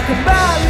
[0.00, 0.69] Dunia kembali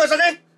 [0.00, 0.49] ましたね。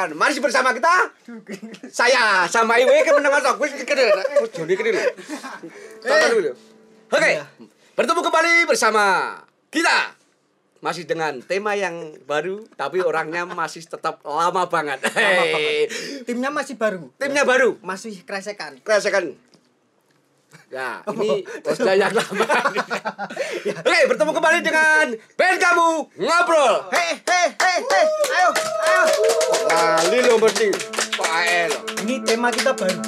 [0.00, 1.12] Pendengar, masih bersama kita.
[1.92, 3.60] Saya sama Iwe ke pendengar sok.
[3.60, 4.08] Wes kene.
[4.48, 5.04] Joni kene lho.
[6.40, 6.50] Dulu.
[7.12, 7.30] Oke,
[7.92, 9.36] bertemu kembali bersama
[9.68, 10.16] kita.
[10.80, 15.04] Masih dengan tema yang baru, tapi orangnya masih tetap lama banget.
[15.12, 15.84] Hei.
[16.24, 17.12] Timnya masih baru.
[17.20, 17.76] Timnya baru.
[17.84, 18.80] Masih kresekan.
[18.80, 19.36] Kresekan.
[20.70, 22.46] Ya, ini bosnya yang lama.
[23.66, 26.74] Oke, bertemu kembali dengan band kamu ngobrol.
[26.94, 28.06] Hei, hei, hei, hei.
[28.06, 28.48] Ayo,
[28.86, 29.02] ayo.
[29.66, 30.70] Kali lo mesti
[31.18, 31.72] Pak El.
[32.06, 33.02] Ini tema kita baru.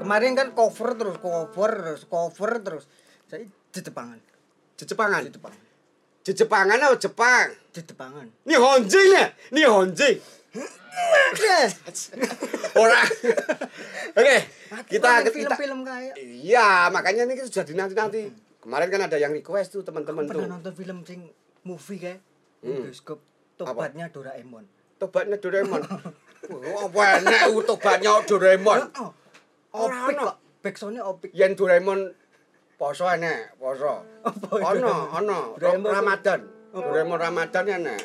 [0.00, 2.84] Kemarin kan cover terus, cover terus, cover terus.
[3.28, 4.18] Saya di Jepangan.
[4.80, 5.20] Jepangan.
[5.28, 5.68] Di Jepangan.
[6.28, 7.48] Jepangan atau Jepang?
[7.72, 8.26] Di Jepangan.
[8.44, 9.26] Ini honjing ya?
[9.52, 10.16] Ini honjing.
[12.74, 13.06] Orang.
[14.14, 14.36] Oke,
[14.88, 18.22] kita kita film-film kayak Iya, makanya ini sudah dinanti-nanti.
[18.58, 20.42] Kemarin kan ada yang request tuh teman-teman tuh.
[20.42, 21.30] pernah nonton film sing
[21.62, 22.20] movie kayak
[22.58, 22.82] Hmm.
[22.82, 23.22] bioskop
[23.54, 24.66] tobatnya Doraemon.
[24.98, 25.78] Tobatnya Doraemon.
[25.78, 28.80] Wah, Apa enak u tobatnya Doraemon?
[29.70, 30.36] Ora opik kok.
[30.58, 31.30] Backsoundnya opik.
[31.30, 32.10] Yen Doraemon
[32.74, 34.02] poso enek, poso.
[34.50, 35.38] Ono, ono.
[35.54, 36.40] Ramadan.
[36.74, 38.02] Doraemon Ramadan enek.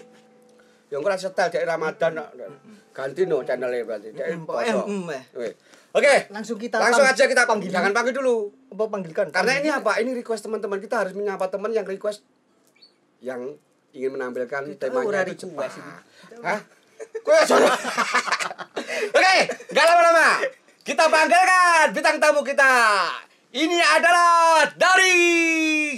[0.94, 2.30] Ya engko setel dek Ramadan kok.
[2.94, 4.14] Ganti no channelnya berarti.
[4.14, 4.86] Dek pokoknya, poso.
[4.86, 5.54] hmm, eh.
[5.98, 6.14] Oke.
[6.30, 7.74] Langsung kita Langsung aja kita panggil.
[7.74, 8.54] Jangan panggil dulu.
[8.70, 9.34] Apa panggilkan?
[9.34, 9.98] Karena ini apa?
[9.98, 12.22] Ini request teman-teman kita harus menyapa teman yang request
[13.26, 13.58] yang
[13.90, 15.74] ingin menampilkan Kita temanya itu Jepang.
[16.46, 16.62] Hah?
[17.26, 17.66] Kowe sono.
[19.18, 19.36] Oke,
[19.74, 20.46] enggak lama-lama.
[20.86, 22.74] Kita panggilkan bintang tamu kita.
[23.50, 25.18] Ini adalah dari?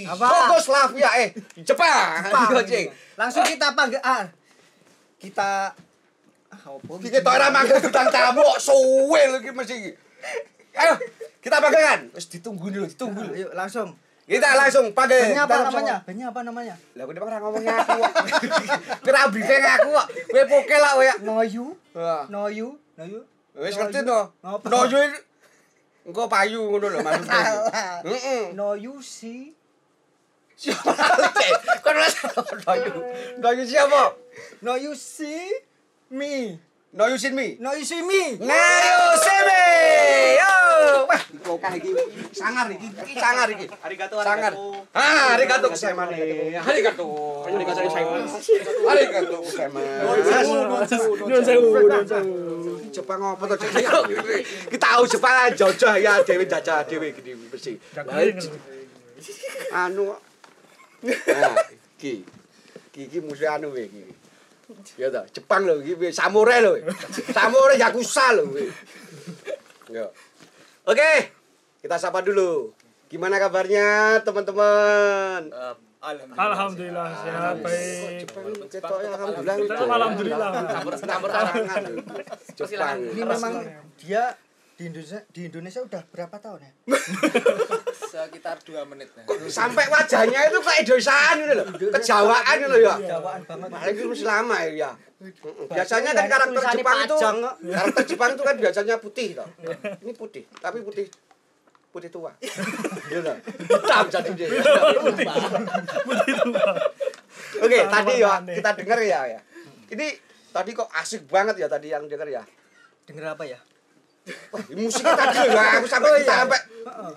[0.08, 2.32] Yugoslavia eh Jepang.
[2.32, 2.48] Pang.
[2.48, 2.88] Goceng.
[3.20, 4.24] Langsung kita panggil ah.
[5.16, 5.72] Kita
[6.46, 9.76] ah opo Iki tok ora manggil bintang tamu kok suwe lho iki mesti.
[10.76, 10.92] Ayo,
[11.40, 12.12] kita panggilkan.
[12.12, 13.32] Wis ditunggu dulu, ditunggu dulu.
[13.32, 13.96] Ayo langsung.
[14.26, 15.32] Kita langsung panggil.
[15.32, 15.96] Bandnya apa namanya?
[16.02, 16.74] Bandnya apa namanya?
[16.98, 18.12] Lah kok ora ngomongnya aku kok.
[19.06, 20.06] Kira briefing aku kok.
[20.30, 21.10] Kowe poke lah kowe.
[21.22, 21.66] Noyu.
[22.28, 23.20] Noyu, Noyu.
[23.56, 24.04] Wis ngerti.
[24.04, 24.66] Apa?
[24.68, 24.98] No yo
[26.06, 26.98] engko payu ngono lho.
[27.02, 28.02] Salah.
[28.04, 28.52] Heeh.
[28.54, 29.54] Noyu si
[30.56, 30.92] Siapa?
[31.84, 32.08] Kok ora
[32.64, 32.92] no yo.
[33.40, 34.16] No yo siapa?
[34.64, 35.36] Noyu si
[36.10, 36.56] mi.
[36.96, 37.60] No you sin me.
[37.60, 38.40] Noyu si mi.
[38.40, 39.62] Ngayo seme.
[40.40, 40.56] Yo.
[41.04, 41.92] Wah, kok iki
[42.32, 42.88] sangar iki.
[42.88, 43.68] Iki sangar iki.
[43.84, 44.56] Arigato, Sangar.
[44.96, 46.16] Ah, arigato gozaimane.
[46.56, 47.04] Arigato.
[47.44, 48.40] Arigato gozaimasu.
[48.88, 50.56] Arigato gozaimasu.
[51.28, 52.32] Nyun sewu, nyun sewu.
[52.88, 53.54] Jepang apa to?
[54.72, 57.36] Kita tahu Jepang jajah ya dhewe jajah dhewe gini.
[57.92, 60.16] Lah, Anu.
[61.06, 61.54] Nah,
[61.98, 62.26] iki.
[62.92, 64.04] Iki iki musuh anu we iki.
[64.98, 66.80] Ya ta, Jepang lho iki we, samurai lho.
[67.30, 68.66] Samurai yakuza lho we.
[69.92, 70.10] Ya.
[70.86, 71.30] Oke,
[71.82, 72.74] kita sapa dulu.
[73.06, 75.50] Gimana kabarnya teman-teman?
[76.38, 78.30] Alhamdulillah sehat baik.
[78.70, 79.56] Jepang alhamdulillah.
[79.58, 80.50] Tetap alhamdulillah.
[80.70, 81.82] Campur campur tangan.
[82.54, 82.98] Jepang.
[83.10, 83.52] Ini memang
[83.98, 84.38] dia
[84.76, 86.72] di Indonesia di Indonesia udah berapa tahun ya?
[88.12, 89.08] Sekitar 2 menit.
[89.16, 89.24] ya.
[89.48, 91.66] sampai wajahnya itu kayak Indonesiaan gitu loh.
[91.96, 92.94] Kejawaan gitu ya.
[93.16, 93.68] Jawaan banget.
[93.96, 94.90] Itu masih lama ya ya.
[95.72, 97.16] Biasanya kan karakter Jepang itu
[97.72, 99.48] karakter Jepang itu kan biasanya putih toh.
[100.04, 101.08] Ini putih tapi putih
[101.88, 102.36] putih tua.
[103.08, 103.36] Gitu loh.
[103.40, 104.48] Hitam jadi dia.
[107.64, 109.40] Oke tadi ya kita dengar ya ya.
[109.88, 110.06] Ini
[110.52, 112.44] tadi kok asik banget ya tadi yang dengar ya.
[113.08, 113.56] Dengar apa ya?
[114.26, 116.38] Wah, musiknya tadi ya aku sampai Oh, kita iya.
[116.42, 117.14] sampai Heeh.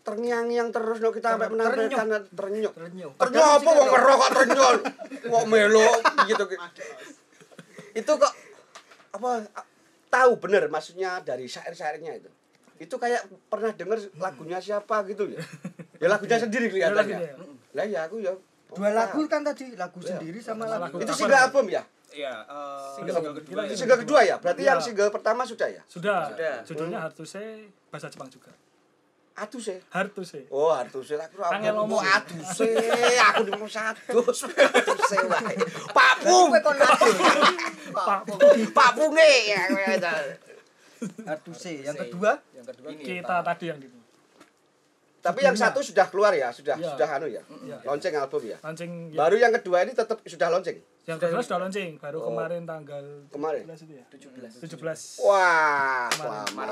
[0.00, 3.12] terngiang-ngiang terus no kita sampai menampilkan ternyuk Ternyuk.
[3.14, 4.76] Ternyuk apa wong ngerokok ternyuk.
[5.30, 5.88] Kok melo
[6.26, 6.44] gitu.
[7.94, 8.32] Itu kok
[9.14, 9.30] apa
[10.10, 12.30] tahu bener maksudnya dari syair-syairnya itu.
[12.80, 15.38] Itu kayak pernah denger lagunya siapa gitu ya.
[16.02, 17.18] Ya lagunya sendiri kelihatannya.
[17.18, 17.34] lagunya.
[17.76, 18.32] Lah ya aku ya.
[18.70, 20.98] Dua lagu kan tadi, lagu sendiri sama lagu.
[20.98, 21.82] Itu single album ya?
[22.10, 23.74] Iya, eh, Single, single kedua ya.
[23.74, 24.36] Single kedua ya?
[24.36, 24.70] Berarti Iya.
[24.74, 25.82] yang single pertama sudah ya?
[25.86, 26.26] Sudah.
[26.28, 26.54] Sudah.
[26.66, 28.50] Judulnya Hartuse bahasa Jepang juga.
[29.38, 29.78] Aduh sih.
[29.88, 30.44] Hartuse.
[30.52, 32.02] Oh, Artuse aku ora Angel ngomong ngomong.
[32.04, 32.70] Aduse,
[33.24, 34.38] aku di mau sadus.
[34.44, 35.54] Aduse wae.
[35.96, 36.50] Pak Pung.
[36.52, 37.08] Kowe kon lagu.
[37.94, 38.18] Pak
[38.74, 40.12] Pak Punge ya kowe aja.
[41.24, 41.72] Artuse.
[41.80, 43.02] Yang kedua Yang kedua ini.
[43.06, 43.96] kita tadi yang gitu.
[45.20, 46.90] Tapi yang satu sudah keluar ya, sudah Iya.
[46.90, 47.44] sudah anu ya.
[47.60, 47.76] Iya.
[47.84, 48.56] Launching album ya.
[48.58, 49.18] Launching ya.
[49.18, 52.26] Baru yang kedua ini tetap sudah launching yang kedua sudah launching baru Oh.
[52.30, 53.64] kemarin tanggal kemarin.
[53.66, 54.04] 17 itu ya.
[54.08, 54.52] 17.
[54.62, 55.18] 17.
[55.20, 56.66] Wah, selamat.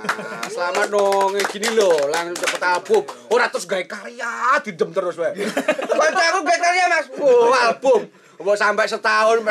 [0.46, 1.30] Selamat dong.
[1.34, 3.02] Eh, Gini loh, langsung cepet album.
[3.28, 5.32] Ora terus gawe karya, didem terus wae.
[6.28, 7.06] Aku gawe karya, Mas.
[7.16, 8.00] Oh, album.
[8.38, 9.42] Mau sampai setahun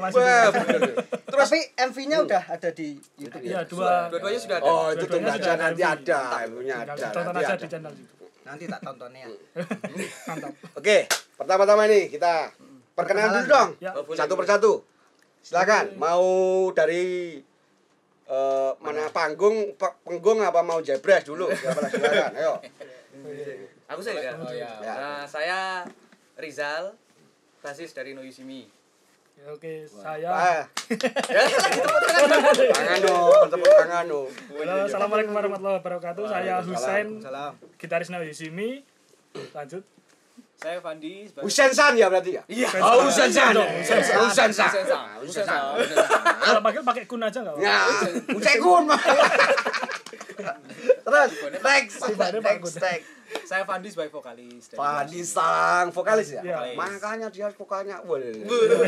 [0.00, 0.64] masih Wah, rahasia.
[0.64, 0.80] bener.
[1.28, 3.68] Terus tapi MV-nya udah ada di YouTube Iya, ya.
[3.68, 4.08] dua.
[4.08, 4.66] Dua-duanya sudah ada.
[4.66, 7.08] Oh, itu tunggu aja nanti ada, Tinggal ada.
[7.12, 7.60] Tonton nanti aja ada.
[7.60, 8.30] di channel YouTube.
[8.42, 9.24] Nanti tak tontonnya.
[10.24, 10.52] Mantap.
[10.80, 10.96] Oke,
[11.36, 12.32] pertama-tama nih kita
[12.96, 13.68] perkenalan dulu dong.
[13.78, 13.90] Ya.
[13.92, 14.72] Oh, Satu persatu.
[15.38, 15.92] Silakan.
[15.94, 16.24] Mau
[16.72, 17.36] dari
[18.26, 21.52] eh, mana panggung, penggung apa mau jebres dulu?
[21.52, 22.32] Siapa lah, silakan.
[22.32, 22.52] Ayo.
[23.88, 24.36] Aku sih ya.
[24.36, 24.68] Oh iya.
[24.78, 24.92] Ya.
[24.94, 25.80] Nah, saya
[26.36, 26.92] Rizal,
[27.58, 28.68] basis dari Noisimi.
[29.32, 30.60] Ya, Oke, saya Ah,
[31.30, 31.98] Ya, tepuk
[32.74, 32.98] tangan.
[33.00, 34.28] dong, tepuk tangan dong.
[34.50, 36.24] Halo, Assalamualaikum warahmatullahi wabarakatuh.
[36.26, 37.52] Saya Husain, Salam.
[37.78, 38.82] gitaris Nawisimi.
[39.54, 39.86] Lanjut.
[40.58, 42.42] Saya Fandi sebagai Husen San ya berarti ya?
[42.50, 42.66] Iya.
[42.82, 43.54] Oh, Husen San.
[43.54, 44.18] Husen San.
[44.20, 44.68] Husen San.
[45.22, 45.78] Husen San.
[46.42, 47.62] Kalau panggil pakai kun aja enggak apa-apa.
[47.62, 47.78] Ya,
[48.26, 48.84] Husen Kun.
[50.38, 51.30] Terus,
[51.62, 52.82] next, Pak next, Kun.
[52.82, 53.06] next.
[53.44, 54.72] Saya Fandi sebagai vokalis.
[54.72, 56.40] Fadi Sang, vokalis ya?
[56.72, 58.32] Makanya dia vokalnya, boleh.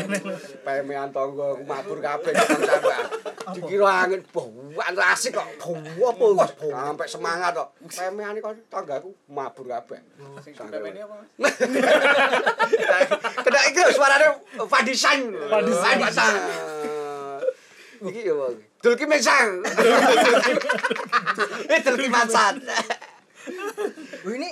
[0.65, 3.05] Pemean tonggo, aku mabur kabeh sampean.
[3.53, 5.45] Dikira angin, bawaan asik kok.
[5.61, 6.25] Bawa apa?
[6.41, 6.49] Wah,
[6.89, 7.69] sampai semangat kok.
[7.93, 10.01] Pemean kok tanggaku mabur kabeh.
[10.41, 11.15] Sing di PP ini apa?
[13.45, 14.27] Kena iki suarane.
[14.65, 15.21] Fadi Sang.
[18.01, 18.70] Iki ya, Bang.
[18.81, 19.61] Dulki Mesang.
[21.65, 22.57] Eh, Dulki Mansan.
[24.21, 24.49] Oh, ini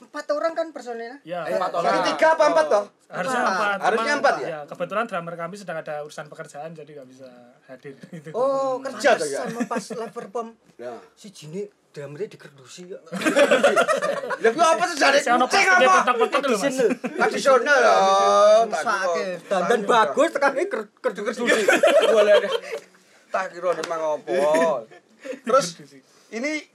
[0.00, 2.02] empat orang kan personilnya Ya, Eh, empat Jadi orang.
[2.08, 2.84] tiga apa empat toh?
[3.06, 3.52] Harusnya Empat.
[3.52, 3.78] empat.
[3.80, 4.58] Harusnya empat ya?
[4.64, 7.26] kebetulan drummer kami sedang ada urusan pekerjaan jadi nggak bisa
[7.64, 7.94] hadir.
[8.08, 8.28] Gitu.
[8.38, 9.38] oh kerja tuh ya?
[9.44, 10.94] sama pas live perform Ya.
[11.12, 12.98] si Jini drummernya dikerdusi ya
[14.42, 16.00] Lah ku apa sejane kucing apa?
[16.06, 16.58] lho.
[16.96, 17.94] Tradisional ya.
[18.72, 21.42] Sake dandan bagus tekan ini kerdu-kerdu
[22.08, 22.52] Boleh deh.
[23.30, 24.84] Tak kira memang apa.
[25.46, 25.66] Terus
[26.34, 26.66] ini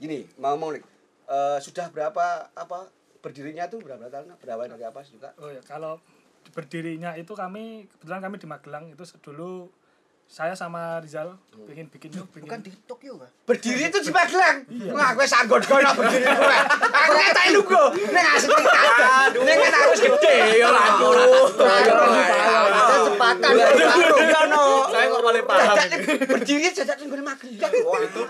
[0.00, 0.84] gini, mau ngomong nih.
[1.30, 2.90] Eh, sudah berapa apa
[3.20, 4.34] berdirinya tuh berapa tahun?
[4.40, 5.36] Berapa dari apa juga?
[5.38, 6.00] Oh ya, kalau
[6.50, 9.68] berdirinya itu kami kebetulan kami di Magelang itu dulu
[10.30, 11.34] saya sama Rizal
[11.66, 12.46] bikin bikin yuk bikin.
[12.46, 14.62] Bukan di Tokyo kan Berdiri itu di Magelang.
[14.94, 16.56] Wah, kowe sanggon kono berdiri kowe.
[16.86, 17.82] Aku ngetek lugu.
[17.98, 19.42] Ning asli aduh.
[19.42, 21.02] Ning kan harus gede ya lah.
[22.70, 23.52] ada cepatan
[24.90, 25.76] Saya kok paling paham.
[26.30, 27.70] Berdiri jadak ning gone Magelang.
[27.82, 28.20] Wah, itu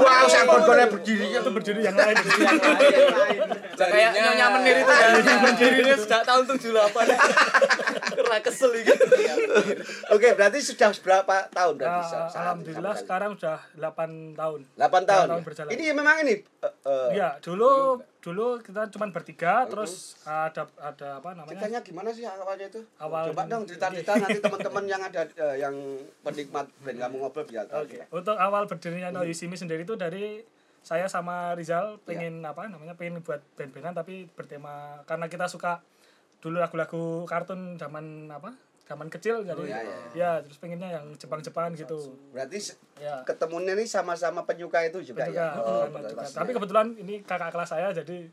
[0.00, 1.24] Wah, sanggon kono berdiri.
[1.28, 2.16] itu berdiri yang lain.
[3.76, 4.92] Kayak nyonya menir itu.
[5.44, 6.64] Berdirinya sejak tahun 78.
[8.16, 9.04] Kera kesel gitu.
[10.08, 12.02] Oke, berarti sudah berapa tahun berarti?
[12.06, 14.60] Saat- alhamdulillah sekarang sudah 8 tahun.
[14.72, 15.26] 8 tahun.
[15.28, 15.70] tahun berjalan.
[15.70, 21.34] Ini memang ini eh, eh, Iya, dulu dulu kita cuma bertiga terus ada ada apa
[21.34, 21.52] namanya?
[21.54, 22.80] ceritanya gimana sih awalnya itu?
[22.96, 25.74] Awal- Coba dong cerita-cerita nanti teman-teman yang ada eh, yang
[26.20, 27.84] penikmat band kamu ngobrol biar tahu.
[27.84, 28.00] Oke.
[28.10, 30.40] Untuk awal berdirinya No Yusimi sendiri itu dari
[30.80, 32.52] saya sama Rizal pengen Iya.
[32.52, 35.80] apa namanya pengen buat band-bandan tapi bertema karena kita suka
[36.44, 38.52] dulu lagu-lagu kartun zaman apa?
[38.84, 39.80] Zaman kecil jadi iya,
[40.12, 42.20] ya terus pengennya yang Jepang-Jepang gitu.
[42.36, 43.24] Berarti ya.
[43.24, 45.48] ketemunya nih sama-sama penyuka itu juga Juga, ya.
[45.56, 46.60] Oh, juga, tapi ya.
[46.60, 48.28] kebetulan ini kakak kelas saya jadi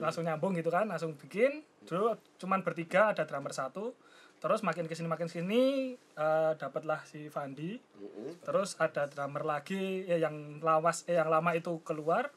[0.00, 1.60] langsung nyambung gitu kan langsung bikin.
[1.84, 3.92] Dulu cuman bertiga ada drummer satu.
[4.40, 7.76] Terus makin ke sini makin ke sini eh, dapatlah si Fandi.
[7.76, 8.40] Mm-mm.
[8.40, 12.32] terus ada drummer lagi eh, yang lawas eh, yang lama itu keluar.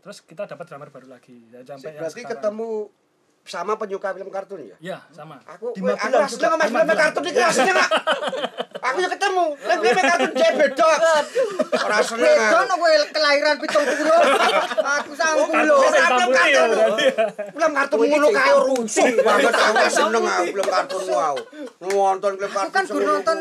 [0.00, 2.40] Terus kita dapat drummer baru lagi ya, sampai yang Berarti sekarang.
[2.40, 2.68] ketemu
[3.48, 4.76] sama penyuka film kartun ya?
[4.76, 7.90] ya sama Aku Di aku Magelang asli sama film kartun iki asli enggak?
[8.78, 9.44] Aku ya ketemu.
[9.56, 10.90] Film film kartun jek beda.
[11.80, 12.28] Ora seneng.
[12.28, 14.20] Beda no kowe kelahiran pitung puluh.
[15.00, 15.76] Aku sanggup lho.
[15.88, 16.92] Saya Film kartun.
[17.56, 21.36] Film kartun ngono kae rusuh banget aku seneng aku film kartun mau.
[21.80, 22.72] Nonton film kartun.
[22.76, 23.08] kan guru seneng.
[23.16, 23.38] nonton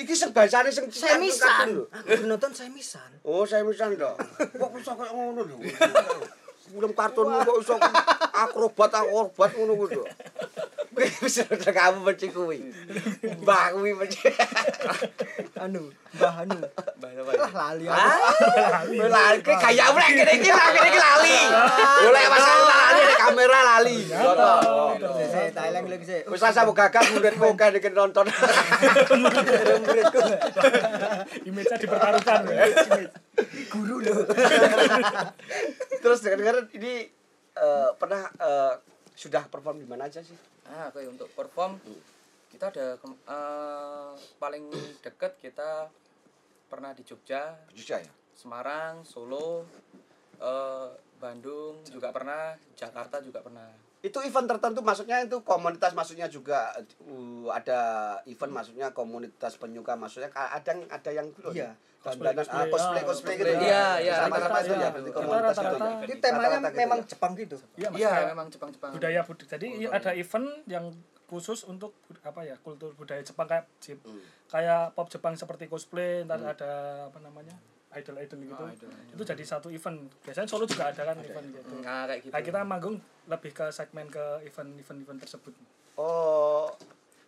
[0.00, 1.68] iki sing bahasane sing Semisan.
[1.92, 3.10] Aku nonton semisan.
[3.20, 4.12] Oh, saya misan to.
[4.56, 5.56] Kok bisa koyo ngono lho.
[6.72, 7.76] Film kartun kok iso
[8.32, 10.00] akrobat akrobat ngono kuwi
[10.92, 12.58] udah kamu benci kuwi.
[13.40, 14.28] Mbah kuwi benci.
[15.56, 15.88] Anu,
[16.20, 16.60] Mbah anu.
[17.32, 17.96] Lah lali aku.
[18.60, 18.96] Lali.
[19.00, 21.38] Lali ki gaya mulai kene iki lah kene iki lali.
[22.04, 23.96] Mulai masalah lali nek kamera lali.
[24.04, 26.22] Sik, sik, tak eling lagi sik.
[26.28, 28.26] Wis rasa gagal muridku akeh nek nonton.
[29.88, 30.20] Muridku.
[31.48, 32.40] image-nya dipertaruhkan
[33.72, 34.16] Guru lho.
[36.02, 37.08] Terus dengar ini
[37.56, 38.72] eh, pernah eh,
[39.16, 40.51] sudah perform di mana aja sih?
[40.72, 41.76] Nah, oke untuk perform
[42.48, 44.72] kita ada eh, paling
[45.04, 45.92] deket kita
[46.64, 48.12] pernah di Jogja, Jogja ya.
[48.32, 49.68] Semarang, Solo,
[50.40, 50.88] eh,
[51.22, 53.70] Bandung juga pernah, Jakarta juga pernah.
[54.02, 56.74] Itu event tertentu maksudnya itu komunitas maksudnya juga
[57.06, 57.80] uh, ada
[58.26, 61.70] event maksudnya komunitas penyuka maksudnya ada yang ada yang belum Iya.
[62.02, 63.46] Cosplay, dandanan ah, cosplay, cosplay cosplay gitu.
[63.46, 63.70] cosplay.
[63.70, 65.92] Iya, iya, Sama-sama rata-rata itu ya berarti komunitas itu ya.
[66.02, 67.06] Jadi temanya gitu memang ya.
[67.06, 67.56] Jepang gitu.
[67.78, 68.90] iya maksudnya memang Jepang-Jepang.
[68.90, 70.84] budaya budaya jadi ada event yang
[71.30, 71.94] khusus untuk
[72.26, 73.70] apa ya kultur budaya Jepang kayak
[74.02, 74.18] Hmm.
[74.50, 76.70] kayak pop Jepang seperti cosplay ntar ada
[77.06, 77.54] apa namanya
[77.94, 79.12] idol idol gitu Oh, idol, idol.
[79.12, 82.32] itu jadi satu event biasanya Solo juga ada kan event gitu Nah, kayak gitu.
[82.32, 85.52] nah, kita manggung lebih ke segmen ke event event event tersebut
[85.94, 86.72] Oh,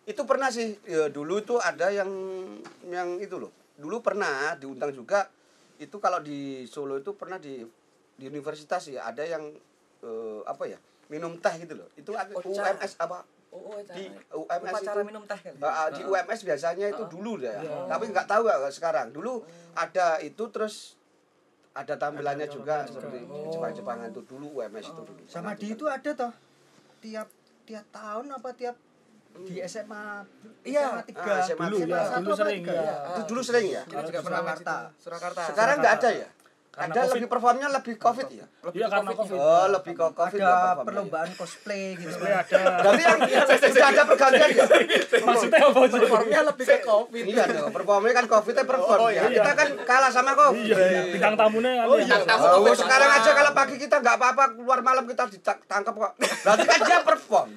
[0.03, 2.09] itu pernah sih ya, dulu itu ada yang
[2.83, 3.53] yang itu loh.
[3.75, 5.29] Dulu pernah diundang juga.
[5.77, 7.61] Itu kalau di Solo itu pernah di
[8.11, 9.53] di universitas ya ada yang
[10.01, 11.89] eh, apa ya minum teh gitu loh.
[11.93, 13.21] Itu ada Oh, UMS apa?
[13.55, 16.01] Oh, oh, Di UMS upacara itu minum teh ah, di.
[16.03, 17.13] UMS biasanya itu Heeh.
[17.15, 17.55] dulu ya.
[17.55, 17.87] Iya.
[17.87, 19.15] Tapi nggak tahu ya sekarang.
[19.15, 20.99] Dulu ada itu terus
[21.71, 23.31] ada tampilannya Ada juga tampilan seperti juga.
[23.31, 23.51] Oh.
[23.51, 25.21] Jepang-Jepangan itu dulu UMS itu dulu.
[25.25, 26.33] Sama di itu ada toh.
[26.99, 27.27] Tiap
[27.63, 28.75] tiap tahun apa tiap
[29.37, 30.23] di SMA
[30.63, 30.83] Iya.
[30.91, 32.73] SMA tiga Ah, SMA Dulu ya, satu dulu sering tiga?
[32.75, 32.95] ya.
[33.07, 33.81] Itu dulu sering ya.
[33.83, 34.25] Kita juga Surakarta.
[34.27, 34.75] pernah main situ.
[34.99, 35.41] Surakarta.
[35.47, 36.27] Sekarang nggak ada ya?
[36.75, 37.13] Karena ada COVID.
[37.15, 38.45] lebih performnya lebih covid ya?
[38.61, 39.31] Lebih Iya, ke karena Covid Covid.
[39.31, 39.47] juga.
[39.47, 40.85] Oh, lebih ke covid ya Ada performnya.
[40.85, 42.05] perlombaan cosplay gitu.
[42.05, 44.65] cosplay ada Berarti yang sudah ada pergantian ya?
[45.21, 47.23] maksudnya apa sih Performnya lebih ke Covid.
[47.25, 49.21] Iya dong, performnya kan covidnya perform Oh, ya.
[49.23, 49.29] iya.
[49.33, 50.61] Kita kan kalah sama covid.
[50.61, 52.05] iya bintang tamunya kan Oh, ya.
[52.05, 52.17] iya.
[52.21, 52.77] Tamu Oh, Covid.
[52.77, 56.11] sekarang aja kalau pagi kita nggak apa-apa keluar malam kita ditangkap kok.
[56.43, 57.47] Berarti kan dia perform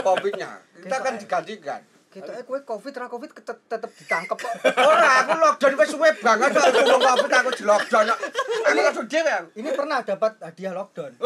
[0.00, 0.50] covidnya.
[0.74, 1.80] Kita kan digantikan.
[2.12, 4.52] Ketoke kowe Covid ra Covid tetep ditangkep kok.
[4.76, 8.06] Ora, aku lockdown wis suwe banget kok ngomong Covid aku di lockdown.
[8.12, 9.48] Aku langsung dhewe aku.
[9.56, 11.16] Ini pernah dapat hadiah lockdown.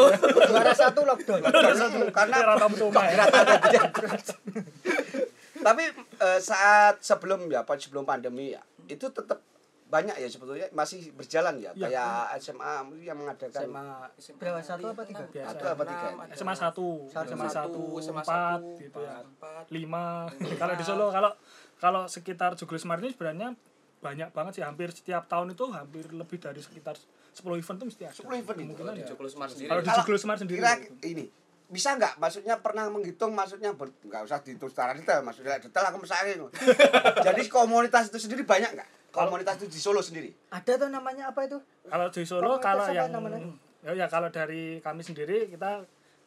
[0.47, 1.43] Juara satu lockdown.
[2.15, 2.37] Karena
[3.11, 3.23] ya.
[5.67, 5.85] Tapi
[6.23, 8.55] eh, saat sebelum ya, sebelum pandemi
[8.87, 9.43] itu tetap
[9.87, 11.87] banyak ya sebetulnya masih berjalan ya, Iya.
[11.87, 12.73] kayak SMA
[13.07, 13.87] yang mengadakan SMA
[14.35, 15.23] berapa satu apa tiga?
[15.31, 15.47] Biasa.
[15.55, 16.07] Satu apa tiga?
[16.35, 19.15] SMA 1, Satu, SMA 1, SMA 4 gitu ya.
[19.23, 20.59] empat 5.
[20.59, 21.31] Kalau di Solo kalau
[21.79, 23.55] kalau sekitar Joglo Smart ini sebenarnya
[23.97, 26.99] banyak banget sih hampir setiap tahun itu hampir lebih dari sekitar
[27.33, 28.15] 10 event tuh mesti ada.
[28.15, 28.65] 10 event itu.
[28.67, 29.09] Kemungkinan di ya.
[29.15, 30.59] Joglo Smart sendiri Kalau di Kalau Joglo Smart sendiri.
[30.59, 30.75] Kira
[31.07, 31.27] ini
[31.67, 36.39] bisa nggak maksudnya pernah menghitung maksudnya nggak usah dihitung secara detail maksudnya detail aku mesake
[37.27, 41.41] jadi komunitas itu sendiri banyak nggak komunitas itu di Solo sendiri Ada tuh namanya apa
[41.43, 41.57] itu?
[41.83, 43.39] Kalau di Solo Komunitas kalau yang namanya?
[43.81, 45.83] ya, ya kalau dari kami sendiri kita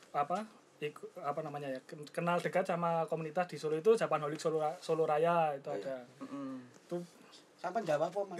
[0.10, 0.41] apa
[0.79, 5.03] iku- apa namanya ya ken- kenal dekat sama komunitas di Solo itu Japanholic Solo Solo
[5.03, 6.08] Raya itu ada.
[6.81, 6.98] Itu
[7.60, 8.39] sampai jawab apa mas?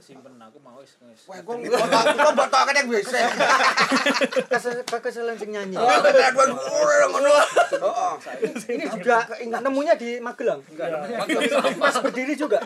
[0.00, 1.28] Simpen aku mau wis wis.
[1.28, 3.20] wah kok kok botok kan yang bisa
[5.02, 5.76] Kesel sing nyanyi.
[5.76, 7.32] oh bener gue ngono
[7.84, 8.16] oh
[8.64, 10.64] Ini juga nemunya di Magelang.
[11.76, 12.56] Mas berdiri juga.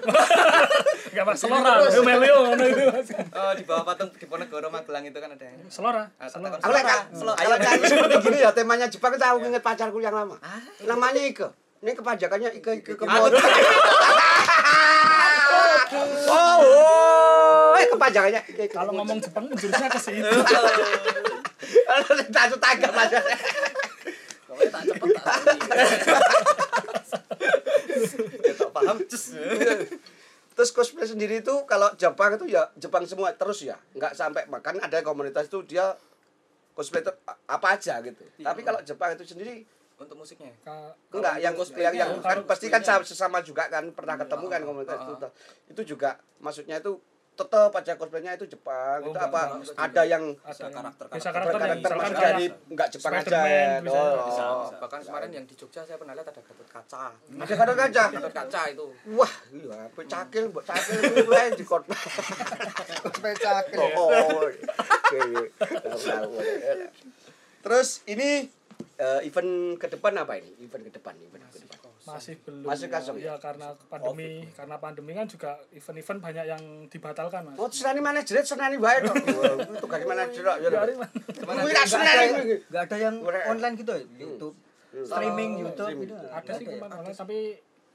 [1.11, 2.83] enggak Mas Selora, yo Melio ngono itu.
[2.87, 3.11] Mas.
[3.11, 5.47] oh di bawah patung Diponegoro Magelang itu kan ada.
[5.67, 6.63] Selora, Ah, Selora.
[6.63, 6.87] Aku lek
[7.35, 10.39] kalau nyanyi seperti gini ya temanya Jepang itu aku inget pacarku yang lama.
[10.81, 11.49] Namanya Ike.
[11.77, 13.35] Ini kepajakannya Ike Ike Kemod.
[15.87, 20.39] Oh, oh, eh, Ike Kalau ngomong Jepang jurusnya ke situ.
[22.35, 23.19] tak tangkap aja.
[24.51, 25.37] Pokoknya tak cepet tak
[28.57, 29.25] tak paham cus
[30.57, 34.81] Terus cosplay sendiri itu kalau Jepang itu ya Jepang semua terus ya, nggak sampai makan
[34.81, 35.93] ada komunitas itu dia
[36.73, 37.05] cosplay
[37.45, 38.25] apa aja gitu.
[38.41, 42.69] Tapi kalau Jepang itu sendiri untuk musiknya Ka- enggak yang cosplaynya, yang, yang kan pasti
[42.69, 45.33] kan sesama juga kan pernah ketemu kan oh, komunitas oh, itu oh.
[45.73, 47.01] itu juga maksudnya itu
[47.37, 51.29] tetap aja cosplaynya itu Jepang Oh, itu enggak, apa enggak, ada yang ada karakter- bisa
[51.29, 53.41] karakter karakter yang karakter kayak dari enggak Jepang aja bisa,
[53.93, 54.57] oh, bisa, oh.
[54.65, 54.77] bisa.
[54.81, 58.35] bahkan kemarin yang di Jogja saya pernah lihat ada Gatot Kaca ada kadang kaca Gatot
[58.37, 61.97] Kaca itu wah iya apa cakil buat cakil itu lain di kota
[63.05, 63.79] Cosplay cakil.
[63.97, 64.49] Oh, oh.
[67.63, 68.51] Terus ini
[68.97, 70.51] eh, event ke depan apa ini?
[70.59, 71.79] Event ke depan, event ke depan.
[72.07, 72.63] masih belum.
[72.63, 77.57] Masih kosong Ya karena pandemi, karena pandemi kan juga event-event banyak yang dibatalkan, Mas.
[77.57, 79.15] Oh, senani manajer, senani bae kok.
[79.75, 80.57] Itu dari manajer kok.
[80.57, 80.69] ya.
[80.71, 81.11] Dari mana?
[81.59, 82.27] Kuwi ra ada, senani
[82.65, 84.03] ada yang online gitu ya?
[84.17, 84.55] YouTube,
[85.03, 86.15] streaming YouTube gitu.
[86.15, 87.39] ada sih kemarin online, tapi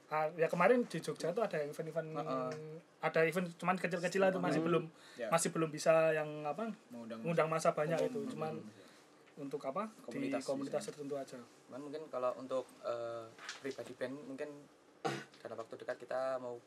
[0.09, 2.07] ah, ya kemarin di Jogja tuh ada event-event
[3.01, 4.83] ada event cuman kecil-kecil itu masih belum
[5.15, 5.27] Ya.
[5.27, 8.57] masih belum bisa yang apa Mengundang- ngundang masa banyak itu cuman
[9.39, 9.87] untuk apa?
[10.03, 11.39] Komunitas di komunitas tertentu aja.
[11.67, 13.25] Cuman mungkin kalau untuk eh,
[13.63, 14.49] pribadi band mungkin
[15.41, 16.59] dalam waktu dekat kita mau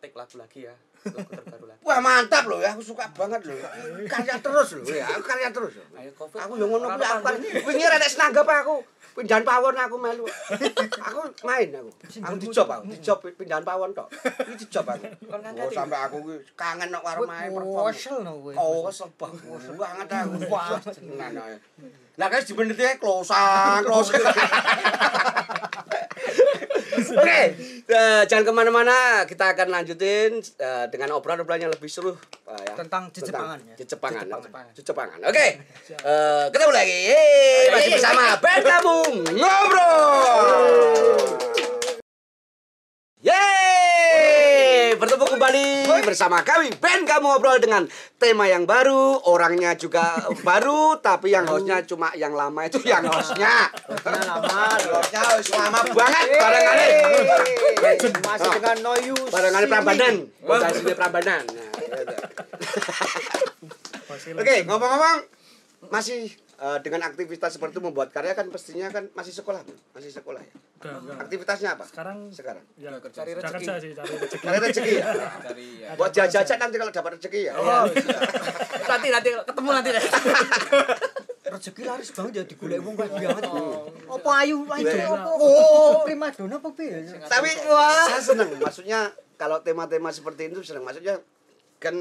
[0.00, 0.74] take lagu lagi ya
[1.16, 2.74] lagu terbaru lagi Wah, mantap loh ya.
[2.74, 3.54] Aku suka banget loh.
[4.10, 5.06] Karya terus loh ya.
[5.06, 5.78] Aku karya terus.
[5.78, 5.86] loh.
[6.02, 8.82] ayo covid Aku yang ngono aku kan wingi rek senangga apa aku.
[9.14, 10.26] Pindahan pawon aku melu.
[11.06, 11.90] Aku main aku.
[12.26, 14.10] Aku dijob aku, dijob pindahan pawon tok.
[14.10, 15.06] Iki dijob aku.
[15.30, 16.18] Oh, sampai aku
[16.58, 18.26] kangen nek karo main perform.
[18.26, 18.52] No kowe.
[18.58, 19.46] Oh, kesel banget.
[19.78, 20.34] Banget aku.
[20.50, 21.54] Wah, tenan ae.
[22.18, 24.10] Lah kan dibeneti close-an, close.
[26.96, 27.40] Oke,
[27.86, 28.96] eh, jangan ke mana-mana.
[29.28, 32.16] Kita akan lanjutin eh, dengan obrolan-obrolan yang lebih seru
[32.48, 32.74] eh, ya.
[32.74, 33.74] Tentang Jejepangan, ya.
[33.76, 34.24] Jejepangan.
[34.72, 35.18] Jejepangan.
[35.28, 35.46] Oke,
[35.86, 36.98] Eh, ketemu lagi.
[37.10, 38.96] Yeay, masih bersama kamu
[39.36, 40.48] ngobrol.
[43.26, 47.84] Yeay, bertemu kembali bersama kami band kamu ngobrol dengan
[48.16, 53.68] tema yang baru, orangnya juga baru, tapi yang hostnya cuma yang lama itu yang hostnya.
[53.84, 56.88] Hostnya lama, Hostnya wis lama banget barengannya.
[58.24, 59.16] Masih dengan Noyu.
[59.28, 61.42] Barengannya Prambanan, lokasinya Prambanan.
[61.44, 62.14] Nah, gitu.
[64.08, 65.18] Masih Oke, ngomong-ngomong
[65.92, 69.76] masih eh, dengan aktivitas seperti itu membuat karya kan pastinya kan masih sekolah, Bu?
[69.92, 70.52] masih sekolah ya.
[70.78, 71.14] udah, udah.
[71.20, 71.84] Aktivitasnya apa?
[71.84, 72.64] sekarang Sekarang.
[72.74, 73.52] ya cari rezeki.
[73.58, 75.06] kerja sih cari rezeki Cari rezeki ya.
[75.42, 75.88] Dari ya.
[75.94, 77.52] Buat jajan nanti kalau dapat rezeki ya.
[77.54, 77.84] Oh,
[78.86, 80.04] nanti nanti ketemu nanti deh
[81.46, 83.44] rezeki laris banget ya digolek wong kayak banget.
[84.08, 85.06] Apa ayu ayu Iya.
[85.08, 85.30] apa?
[85.32, 87.06] Oh, prima dona apa piye?
[87.22, 88.50] Tapi wah, saya senang.
[88.56, 89.00] Maksudnya
[89.36, 90.82] kalau tema-tema seperti itu senang.
[90.82, 91.22] Maksudnya
[91.78, 91.94] kan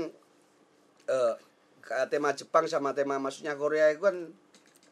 [1.06, 1.34] eh,
[1.80, 4.18] ke- tema Jepang sama tema maksudnya Korea itu kan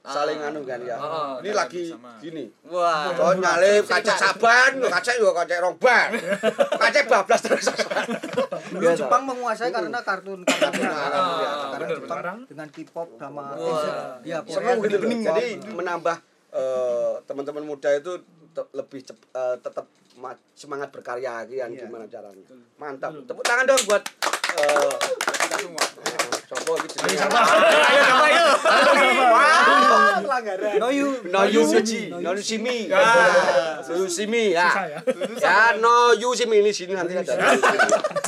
[0.03, 0.99] saling anu kan ya.
[0.99, 2.19] Oh, Ini ada lagi sama.
[2.19, 2.51] gini.
[2.65, 6.11] wah Oh nyalip kaca saban, kaca juga kaca rongbar.
[6.83, 7.65] Kaca bablas terus.
[8.67, 10.91] Dulu Jepang menguasai karena kartun kartunnya.
[10.91, 11.07] Nah,
[11.71, 12.37] Karena bener, Jepang Sekarang?
[12.43, 13.43] dengan K-pop sama
[14.21, 15.01] ya Seru gitu loh.
[15.01, 16.17] bening Jadi menambah
[16.51, 18.19] eh, teman-teman muda itu
[18.69, 21.87] lebih cep- eh, tetap ma- semangat berkarya Kian Iya.
[21.87, 24.03] gimana caranya mantap tepuk tangan dong buat
[24.53, 24.93] eh,
[26.53, 27.17] semua iki jenenge?
[27.23, 28.45] Ayo siapa ayo?
[29.33, 31.63] Wah, pelanggaran no you No you
[32.21, 32.87] no you Simi.
[32.89, 34.87] No you Simi ya.
[34.87, 34.99] Ya.
[35.39, 37.35] Ya no you Simi ini sini nanti ada.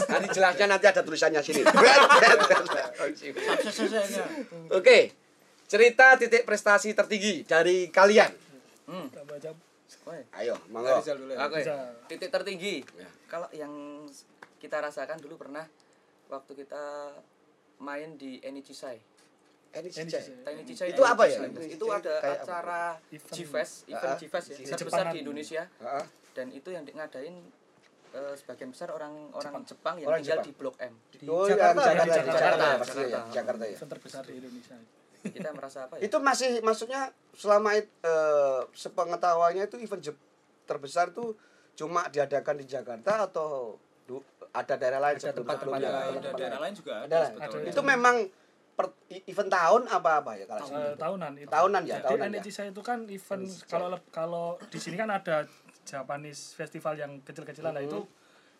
[0.09, 1.63] Nanti jelasnya nanti ada tulisannya sini.
[4.77, 5.11] Oke.
[5.65, 8.29] Cerita titik prestasi tertinggi dari kalian.
[8.85, 9.09] Hmm.
[10.37, 11.01] Ayo, monggo.
[11.01, 11.17] Ya.
[12.05, 12.85] Titik tertinggi.
[12.93, 13.09] Ya.
[13.25, 14.05] Kalau yang
[14.61, 15.65] kita rasakan dulu pernah
[16.27, 17.13] waktu kita
[17.77, 18.39] main di
[20.21, 20.35] sih.
[20.39, 21.43] Tiny Cijai Itu apa ya?
[21.67, 22.95] Itu ada acara.
[23.11, 26.05] G-Fest, event Ah, G-Fest ya, di terbesar di Indonesia Heeh.
[26.31, 27.35] dan itu yang di- ngadain
[28.13, 29.99] eh, sebagian besar orang-orang Jepang.
[29.99, 30.47] yang Orang tinggal Jepang.
[30.47, 30.93] di Blok M.
[31.27, 32.95] Oh, Jakarta, yang Jakarta, di Jakarta, Jakarta.
[32.95, 33.63] ya, ya, Jakarta.
[33.65, 33.71] Ya.
[33.75, 34.75] event terbesar di Indonesia.
[35.25, 36.01] Kita merasa apa ya?
[36.05, 37.01] Itu masih maksudnya
[37.33, 40.23] selama eh, sepengetahuannya itu event Jep-
[40.63, 41.35] terbesar tuh
[41.75, 43.75] cuma diadakan di Jakarta atau
[44.55, 45.91] ada daerah lain Ada sebelum tempat-tempat sebelumnya?
[45.91, 46.09] lain.
[46.09, 47.19] ada Tempat daerah lain juga Ada.
[47.65, 48.15] Itu memang
[48.71, 48.85] per,
[49.25, 50.95] event tahun apa apa ya kalau Eh, sebelum?
[50.97, 51.49] tahunan itu.
[51.49, 52.33] Tahunan ya, Jadi tahunan ya.
[52.35, 55.47] NHC saya itu kan event kalau kalau di sini kan ada
[55.83, 57.99] Japanese festival yang kecil-kecilan nah itu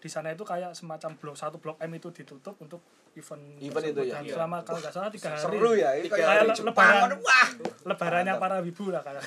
[0.05, 2.77] di sana itu kayak semacam blok satu blok M itu ditutup untuk
[3.17, 4.21] event Event itu ya?
[4.21, 4.37] Iya.
[4.37, 5.41] selama kalau nggak salah tiga hari.
[5.41, 6.69] Seru ya, itu Kayak di Jepang.
[6.69, 7.09] lebaran.
[7.25, 7.47] Wah,
[7.89, 9.25] lebarannya para wibu lah kayak.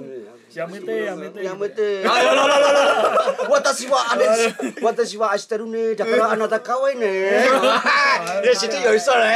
[0.54, 1.88] yamete yamete Ya mete.
[2.02, 2.84] Ayo lo lo lo lo.
[3.52, 4.26] Watashi wa ane
[4.82, 5.94] watashi wa ashiteru ne.
[5.94, 7.12] Dakara anata kawai ne.
[8.42, 9.34] Ya situ ya iso le.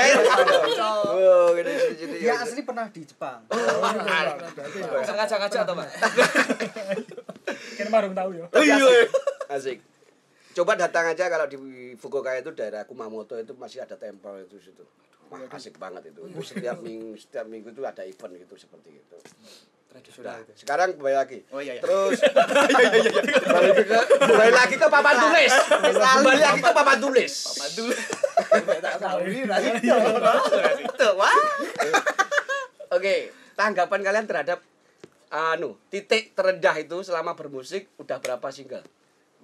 [1.13, 3.45] Oh, gini situ ya asli pernah di Jepang
[5.03, 5.89] Sengaja-ngaja atau Pak?
[7.79, 8.47] kan marung tahu ya
[9.53, 9.92] Asik.
[10.53, 11.57] Coba datang aja kalau di
[11.97, 14.85] Fukuoka itu daerah Kumamoto itu masih ada tempel itu situ.
[15.33, 16.21] Wah, asik banget itu.
[16.45, 19.17] Setiap minggu setiap minggu itu ada event gitu seperti itu.
[20.09, 20.41] Sudah.
[20.57, 21.39] Sekarang kembali lagi.
[21.53, 21.83] Oh iya iya.
[21.85, 22.17] Terus
[23.45, 25.53] kembali ke kembali lagi ke papan tulis.
[25.93, 27.33] Kembali lagi ke papan tulis.
[30.89, 31.41] Itu, wah.
[32.93, 34.59] Oke, tanggapan kalian terhadap
[35.33, 38.85] anu titik terendah itu selama bermusik udah berapa single?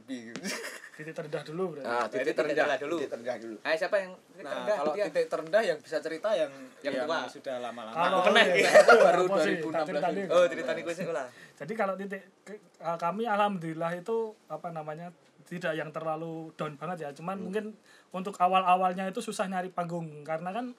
[0.99, 2.97] titik terendah dulu berarti Ah, titik titik terendah terendah dulu.
[2.97, 3.57] Titik terendah dulu.
[3.61, 4.77] Ayo siapa yang nah rendah?
[4.77, 5.05] kalau Dia.
[5.07, 7.19] titik terendah yang bisa cerita yang Yang yang tua.
[7.29, 8.71] sudah lama-lama kalau kena ya, ya.
[8.73, 9.55] itu Baru apa sih?
[9.59, 10.27] 2016 Tak cerita dulu.
[10.31, 11.27] Oh, cerita nih gue sih lah.
[11.55, 14.17] jadi kalau titik ke- eh, kami alhamdulillah itu
[14.49, 15.09] apa namanya
[15.45, 17.73] tidak yang terlalu down banget ya cuman mungkin
[18.11, 20.77] untuk awal-awalnya itu susah nyari panggung karena kan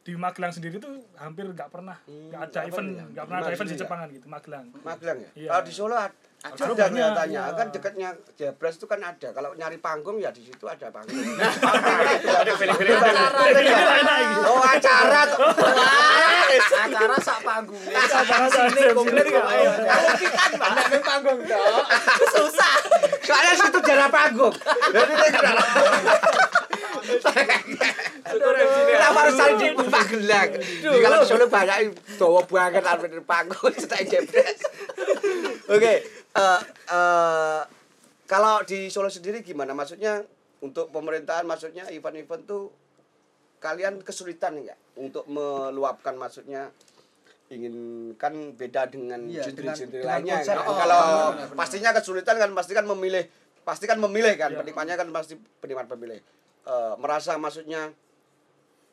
[0.00, 3.04] di Magelang sendiri tuh hampir nggak pernah nggak ada apa event ya?
[3.08, 3.80] nggak pernah ada event di ya?
[3.80, 5.30] Jepangan gitu Magelang Magelang ya?
[5.36, 5.48] Iya.
[5.48, 5.96] Kalau di Solo
[6.42, 7.42] ada, Ada ada banyak, kelihatannya.
[7.46, 7.54] iya.
[7.54, 9.28] Kan dekatnya Jebres itu kan ada.
[9.30, 11.14] Kalau nyari panggung ya di situ ada panggung.
[11.14, 12.98] Ada film-film
[14.42, 15.22] Oh, acara
[16.52, 19.70] acara sak panggung Acara sini komplit kok ayo
[20.58, 21.84] Anak main panggung dong.
[23.22, 24.54] Soalnya situ jarang panggung.
[24.90, 25.52] Jadi kena.
[28.32, 30.50] Kenapa harus cari di Magelang?
[30.58, 31.78] Di kalau Solo banyak
[32.18, 34.58] dawa banget di panggung cetak Jebres.
[35.70, 35.92] Oke,
[36.32, 37.60] eh eh
[38.24, 39.72] kalau di Solo sendiri gimana?
[39.72, 40.24] Maksudnya
[40.64, 42.72] untuk pemerintahan maksudnya event-event tuh
[43.58, 46.72] kalian kesulitan enggak untuk meluapkan maksudnya
[47.52, 47.74] ingin
[48.16, 50.56] kan beda dengan Iya, genre-genre lainnya kan?
[50.64, 51.56] Oh, kalau benar, benar.
[51.58, 53.28] pastinya kesulitan kan pasti kan memilih
[53.62, 54.58] pasti kan memilih kan Iya.
[54.58, 56.18] penikmatnya kan pasti penikmat pemilih
[56.62, 57.90] Eh, merasa maksudnya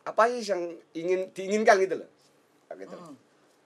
[0.02, 2.10] apa sih yang ingin diinginkan gitu loh
[2.74, 3.14] gitu Hmm.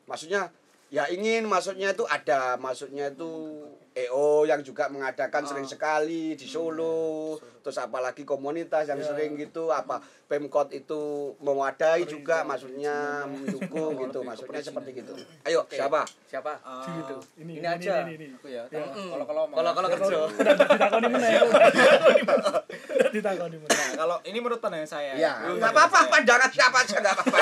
[0.06, 0.52] maksudnya
[0.94, 7.38] ya ingin maksudnya itu ada maksudnya itu EO yang juga mengadakan sering sekali di Solo
[7.62, 14.62] terus apalagi komunitas yang sering gitu apa Pemkot itu mewadai juga maksudnya mendukung gitu maksudnya
[14.66, 15.14] seperti gitu.
[15.46, 16.02] Ayo siapa?
[16.26, 16.58] Siapa?
[16.90, 17.94] gitu Ini ini ini aja.
[18.02, 18.38] ini ini, ini.
[18.38, 18.64] aku ya.
[18.74, 18.82] Ya.
[18.90, 20.18] kalau kalau Kalau kalau kerja.
[20.26, 25.14] udah ditakoni mana ya udah ditakoni mana Nah, kalau ini menurut pandangan saya.
[25.14, 27.38] Ya pandangan apa-apa pandangan siapa aja nggak apa-apa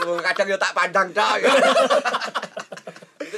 [0.00, 1.50] Oh, kadang ya tak pandang dah ya.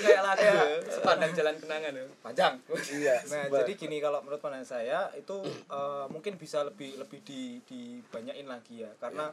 [0.03, 0.63] kayak lagu ya.
[0.91, 2.05] Sepandang jalan kenangan ya.
[2.21, 2.55] panjang.
[2.91, 7.63] Iya nah jadi gini kalau menurut pandangan saya itu eh, mungkin bisa lebih lebih di
[7.65, 8.91] dibanyain lagi ya.
[8.99, 9.31] Karena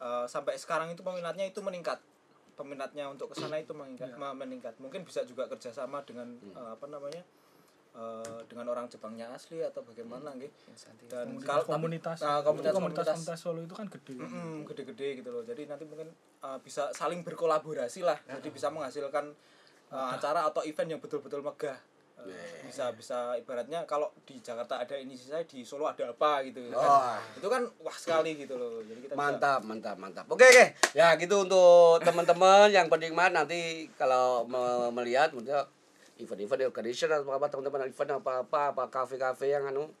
[0.00, 2.00] eh, sampai sekarang itu peminatnya itu meningkat.
[2.56, 4.80] Peminatnya untuk ke sana itu meningkat ma- meningkat.
[4.80, 7.20] Mungkin bisa juga kerjasama dengan eh, apa namanya
[7.92, 10.52] eh, dengan orang Jepangnya asli atau bagaimana gitu
[11.08, 12.20] dan kalau komunitas.
[12.24, 13.06] Nah, komunitas komunitas komunitas.
[13.12, 14.16] Komunitas Solo itu kan gede.
[14.68, 15.44] Gede-gede gitu loh.
[15.44, 16.08] Jadi nanti mungkin
[16.40, 18.16] uh, bisa saling berkolaborasi lah.
[18.24, 19.32] Jadi bisa menghasilkan
[19.88, 21.78] uh, acara atau event yang betul-betul megah
[22.16, 22.32] Uh,
[22.64, 26.80] bisa bisa ibaratnya kalau di Jakarta ada ini saya di Solo ada apa gitu kan.
[26.80, 27.20] Oh.
[27.36, 30.24] itu kan wah sekali gitu loh jadi kita bisa- Mantap, mantap, mantap.
[30.26, 30.64] Oke, oke.
[30.90, 35.28] Ya, gitu untuk teman-teman yang penikmat nanti kalau me- melihat
[36.16, 39.92] event-event organization atau apa teman-teman event apa apa apa kafe-kafe yang anu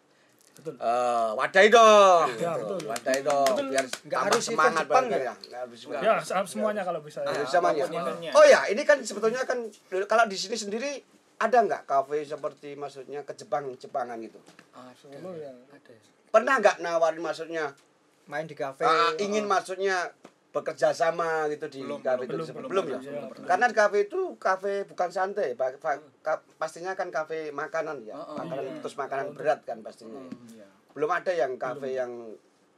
[0.56, 0.74] Betul.
[0.80, 2.26] eh wadai dong.
[2.40, 2.78] Ya, betul.
[2.88, 5.28] Wadai dong biar Nggak harus semangat Jepang barangkali ya?
[5.28, 5.34] ya.
[5.36, 6.02] Nggak harus event.
[6.02, 7.18] Ya, se- semuanya kalau bisa.
[7.22, 7.44] Ah, ya.
[7.44, 7.84] semuanya.
[7.84, 8.30] apa pun eventnya.
[8.32, 9.58] Oh ya, ini kan sebetulnya kan
[10.08, 10.90] kalau di sini sendiri
[11.36, 14.40] ada nggak kafe seperti maksudnya ke Jepang Jepangan gitu?
[14.96, 15.52] Solo ya.
[15.52, 15.92] ada
[16.32, 17.76] Pernah nggak nawarin maksudnya
[18.26, 20.10] main di kafe ah, ingin maksudnya
[20.56, 22.98] bekerja sama gitu di Belum, kafe belum, itu belum, belum, belum, ya?
[23.12, 23.46] belum pernah.
[23.46, 28.14] Karena di kafe itu kafe bukan santai, pa- pa- ka- pastinya kan kafe makanan ya,
[28.14, 28.80] Oh, oh, makanan iya.
[28.80, 30.16] terus makanan berat kan pastinya.
[30.48, 30.64] Iya.
[30.90, 32.12] Belum ada yang kafe yang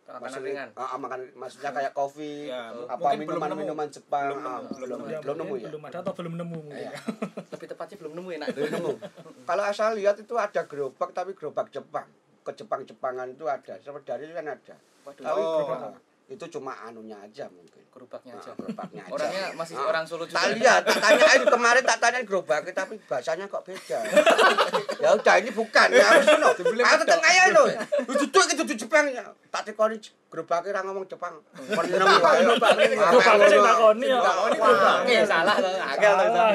[0.05, 3.89] makanan maksudnya ringan ah, ah, makan maksudnya kayak kopi, Ya, apa mungkin belum minuman minuman
[3.89, 5.07] Jepang, Belum ah, nemu, belum belum nemu.
[5.07, 5.69] Ya, belum nemu ya.
[5.69, 6.81] Belum ada atau belum nemu mungkin.
[6.81, 6.91] Iya.
[6.91, 7.01] ya.
[7.53, 8.93] lebih tepatnya belum nemu enak Belum nemu.
[9.49, 12.09] Kalau asal lihat itu ada gerobak tapi gerobak Jepang.
[12.41, 13.77] Ke Jepang-Jepangan itu ada.
[13.77, 14.75] Dari itu kan ada.
[15.05, 15.53] waduh Tapi Oh.
[15.61, 15.81] gerobak
[16.29, 17.81] itu cuma anunya aja mungkin.
[17.89, 19.11] gerobaknya Ah, aja gerobaknya aja.
[19.11, 19.89] orangnya masih Ah.
[19.89, 23.99] orang Solo juga Tak lihat, tak tanyain kemarin tak tanyain gerobaknya tapi bahasanya kok beda.
[25.03, 25.89] ya udah ini bukan.
[25.91, 26.49] Ya wis ngono.
[26.55, 27.65] Aku tetep kaya lho.
[28.07, 29.09] Duduk iki dudu Jepang.
[29.49, 31.43] Tak tekoni gerobaknya ra ngomong Jepang.
[31.51, 32.39] Penem wae.
[32.39, 34.19] Gerobaknya takoni ya.
[34.21, 34.39] Tuh.
[34.39, 36.29] Agak tuh.
[36.29, 36.53] Salah.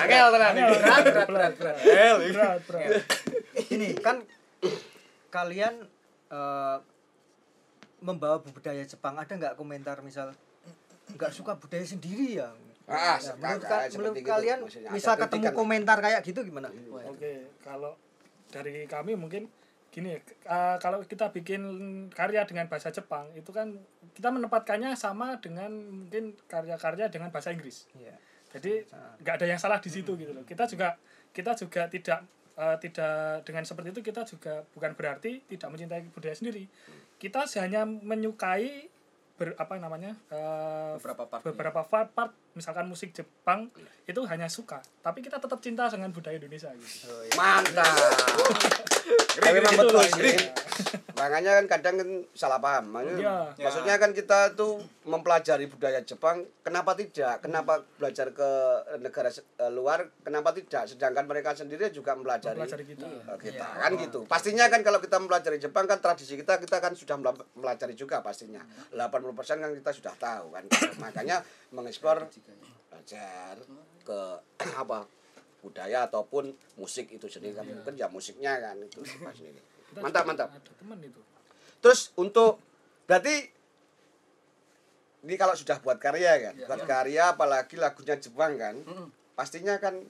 [0.00, 0.54] Agak tenan.
[0.54, 1.76] Berat, berat, berat, berat.
[1.76, 3.02] Berat, berat.
[3.68, 4.24] ini kan
[5.28, 5.74] kalian
[6.30, 6.76] eh,
[8.00, 10.32] membawa budaya Jepang ada nggak komentar misal
[11.10, 12.50] nggak suka budaya sendiri ya
[12.84, 14.26] Ah, Ya, menurut, ka- menurut gitu.
[14.26, 15.54] kalian Maksudnya ada misal ketemu kritikan.
[15.54, 16.68] komentar kayak gitu gimana
[17.06, 17.94] Oke, kalau
[18.48, 19.46] dari kami mungkin
[19.88, 21.62] gini, eh, kalau kita bikin
[22.08, 23.78] karya dengan bahasa Jepang itu kan
[24.10, 27.86] kita menempatkannya sama dengan mungkin karya-karya dengan bahasa Inggris.
[27.94, 28.14] Iya.
[28.50, 28.82] Jadi
[29.22, 30.42] nggak ada yang salah di situ gitu loh.
[30.42, 30.98] Kita juga
[31.30, 32.26] kita juga tidak
[32.60, 36.68] eh, tidak dengan seperti itu kita juga bukan berarti tidak mencintai budaya sendiri.
[37.16, 38.92] Kita hanya menyukai
[39.40, 41.42] ber, apa namanya eh, Beberapa part.
[41.48, 43.70] beberapa part, part misalkan musik Jepang
[44.04, 47.94] itu hanya suka tapi kita tetap cinta dengan budaya Indonesia gitu Mantap.
[49.40, 50.36] Tapi memang Gitu betul sih.
[51.20, 52.88] Makanya kan kadang kan salah paham.
[52.90, 53.64] Maksudnya, Iya.
[53.68, 57.44] maksudnya kan kita tuh mempelajari budaya Jepang, kenapa tidak?
[57.44, 58.48] Kenapa belajar ke
[58.96, 60.88] negara eh, luar, kenapa tidak?
[60.88, 63.06] Sedangkan mereka sendiri juga mempelajari, Mempelajari kita.
[63.36, 63.66] kita.
[63.68, 64.24] Kan gitu.
[64.24, 68.64] Pastinya kan kalau kita mempelajari Jepang kan tradisi kita kita kan sudah mempelajari juga pastinya.
[68.96, 70.64] 80% kan kita sudah tahu kan.
[70.96, 72.32] Makanya mengeksplor
[72.90, 73.54] belajar
[74.04, 74.20] ke
[74.82, 75.06] apa
[75.60, 77.64] budaya ataupun musik itu sendiri kan.
[77.68, 79.00] Mungkin ya musiknya kan itu.
[79.90, 80.48] Kita mantap mantap.
[81.02, 81.20] itu.
[81.80, 82.60] Terus untuk
[83.08, 83.50] berarti
[85.20, 86.54] ini kalau sudah buat karya kan?
[86.64, 88.76] Buat karya apalagi lagunya Jepang kan?
[89.36, 90.00] Pastinya kan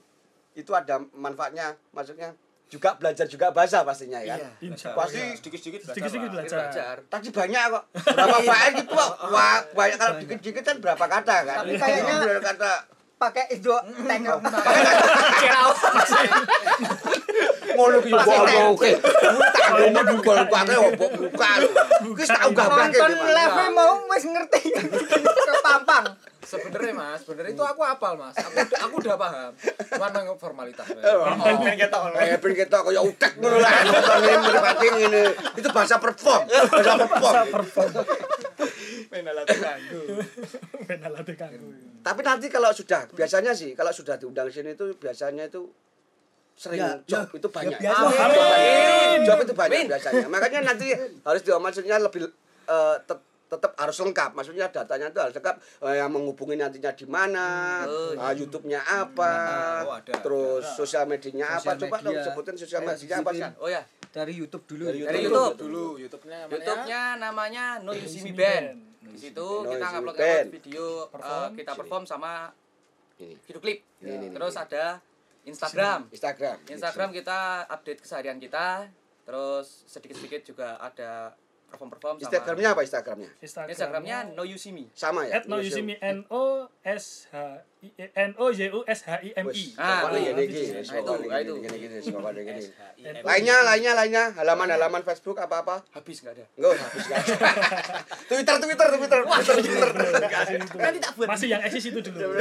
[0.55, 1.75] itu ada manfaatnya.
[1.91, 2.35] Maksudnya
[2.71, 4.39] juga belajar juga bahasa pastinya kan?
[4.63, 6.63] Insya Pasti sedikit-sedikit sedikit-sedikit belajar lah.
[6.71, 6.95] belajar.
[6.97, 7.11] Belajar.
[7.11, 7.83] tadi banyak kok.
[8.07, 11.57] Berapa banyak gitu kok wah banyak kalau dikit-dikit kan berapa kata kan?
[11.61, 12.73] Tapi kayaknya- Berapa kata.
[13.21, 13.69] pakai itu
[14.01, 14.39] tengok.
[17.71, 18.91] Ngono ki yo oke.
[19.51, 21.49] Tak ngono buka buka opo buka
[22.11, 24.61] wis tak unggah nonton live mau wis ngerti.
[25.47, 26.05] Kepampang
[26.51, 28.35] Sebenarnya Mas, sebenarnya itu aku hafal Mas.
[28.35, 29.51] Aku aku udah paham.
[29.87, 30.83] Cuman memang formalitas.
[30.83, 30.99] Mas.
[30.99, 33.71] Eh, ben ketok kaya utek ngono lah.
[34.81, 35.23] Ngene.
[35.55, 36.43] Itu bahasa perform.
[36.51, 37.91] Bahasa perform.
[39.11, 39.47] main alat
[41.27, 41.67] kanggo
[42.01, 45.67] Tapi nanti kalau sudah biasanya sih kalau sudah diundang sini itu biasanya itu
[46.51, 47.77] sering Ya, job ya, itu banyak.
[47.79, 48.05] ya biasa.
[48.05, 49.19] Job itu banyak.
[49.23, 49.87] Job itu banyak Amin.
[49.89, 50.25] biasanya.
[50.27, 52.29] Makanya nanti harus dia maksudnya lebih
[52.67, 54.31] eh, tet- tetap harus lengkap.
[54.31, 57.47] Maksudnya datanya itu harus lengkap eh, yang menghubungi nantinya di mana,
[57.83, 59.33] Oh, eh, YouTube-nya apa,
[59.83, 61.75] Oh, ada, terus sosial medianya apa.
[61.75, 62.25] Sosial Coba dong media.
[62.25, 63.43] sebutin sosial Eh, media apa sih?
[63.59, 65.35] Oh ya, dari YouTube dulu Dari dari YouTube.
[65.35, 65.59] YouTube.
[65.59, 68.65] dulu YouTube-nya namanya YouTube-nya namanya No You See Me Band.
[69.01, 70.17] Di situ No kita ngupload
[70.49, 71.49] video eh, Perform.
[71.53, 72.31] kita perform sama
[73.17, 73.35] Ini.
[73.37, 73.79] video klip.
[73.99, 74.63] Ini, ini, Terus ini.
[74.63, 74.85] ada
[75.43, 75.99] Instagram.
[76.07, 76.57] Instagram.
[76.65, 78.87] Instagram kita update keseharian kita.
[79.21, 81.35] Terus sedikit-sedikit juga ada
[81.71, 83.29] perform-perform sama Instagramnya apa Instagramnya?
[83.41, 84.91] Instagramnya No You See Me.
[84.91, 85.39] Sama ya?
[85.39, 87.35] at no you see me n o s h
[87.81, 91.91] i n o y u s h i m i Ah, Nah, itu, itu.
[93.25, 95.81] Lainnya, lainnya, lainnya, halaman-halaman Facebook apa-apa?
[95.95, 96.45] Habis nggak ada.
[96.53, 97.23] Enggak, habis enggak.
[98.29, 101.25] Twitter, Twitter, Twitter, Twitter, Twitter.
[101.25, 102.37] masih yang eksis itu dulu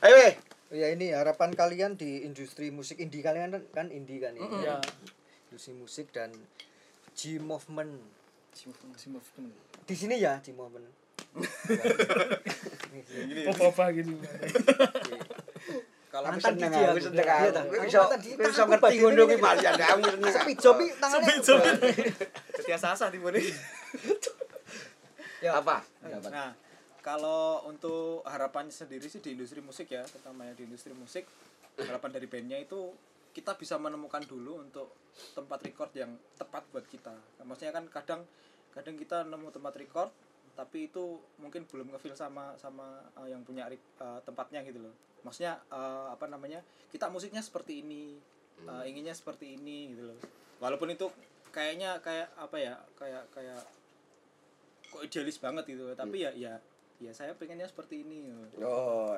[0.00, 0.32] Ayo, weh.
[0.70, 4.78] ya ini harapan kalian di industri musik indie kalian kan, kan indie kan ini ya
[5.50, 6.30] industri musik dan
[7.20, 8.00] G movement
[8.56, 8.72] si
[9.12, 9.52] movement
[9.84, 10.88] di sini ya G movement
[13.52, 14.16] apa apa gitu
[16.10, 17.74] kalau Aku Mantan seneng aku seneng aku.
[17.86, 19.38] iso Tanganku ngerti ngono kuwi.
[19.38, 20.32] Marian aku seneng.
[20.34, 21.38] Sepi jopi tangannya.
[22.58, 23.38] setia sasa di mana
[25.38, 25.56] Ya.
[25.56, 25.80] Apa?
[26.28, 26.52] Nah,
[27.00, 31.24] kalau untuk harapannya sendiri sih di industri musik ya, terutamanya di industri musik,
[31.80, 32.92] harapan dari bandnya itu
[33.30, 34.90] kita bisa menemukan dulu untuk
[35.34, 37.14] tempat record yang tepat buat kita.
[37.14, 38.20] Nah, Maksudnya kan kadang
[38.70, 40.10] kadang kita nemu tempat record
[40.54, 43.70] tapi itu mungkin belum ngefeel sama sama uh, yang punya
[44.02, 44.94] uh, tempatnya gitu loh.
[45.22, 46.60] Maksudnya uh, apa namanya?
[46.90, 48.18] Kita musiknya seperti ini,
[48.66, 50.18] uh, inginnya seperti ini gitu loh.
[50.58, 51.06] Walaupun itu
[51.54, 52.74] kayaknya kayak apa ya?
[52.98, 53.62] Kayak kayak
[54.90, 56.58] kok idealis banget gitu tapi ya ya
[56.98, 58.66] ya saya pengennya seperti ini gitu.
[58.66, 59.14] Oh.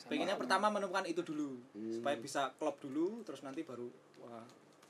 [0.00, 1.92] Pengennya pertama menemukan itu dulu Hmm.
[1.96, 3.88] supaya bisa klop dulu terus nanti baru
[4.20, 4.44] wah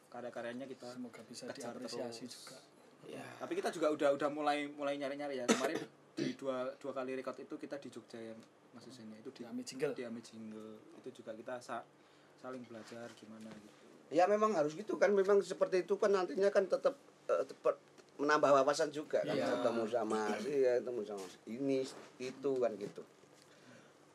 [0.08, 2.34] karya-karyanya kita semoga bisa kejar diapresiasi terus.
[2.36, 2.58] juga
[3.06, 5.78] ya tapi kita juga udah udah mulai mulai nyari-nyari ya kemarin
[6.18, 8.36] di dua dua kali record itu kita di Jogja yang
[8.70, 9.90] Mas Husennya itu di Amit Jingle.
[9.92, 11.86] di Amit Jingle itu juga kita sa-
[12.36, 13.78] saling belajar gimana gitu
[14.10, 17.78] Ya memang harus gitu kan memang seperti itu kan nantinya kan tetap eh, tetap
[18.16, 19.46] menambah wawasan juga kan Iya.
[19.54, 21.86] ketemu sama si ya ketemu sama ini
[22.18, 23.02] itu kan gitu.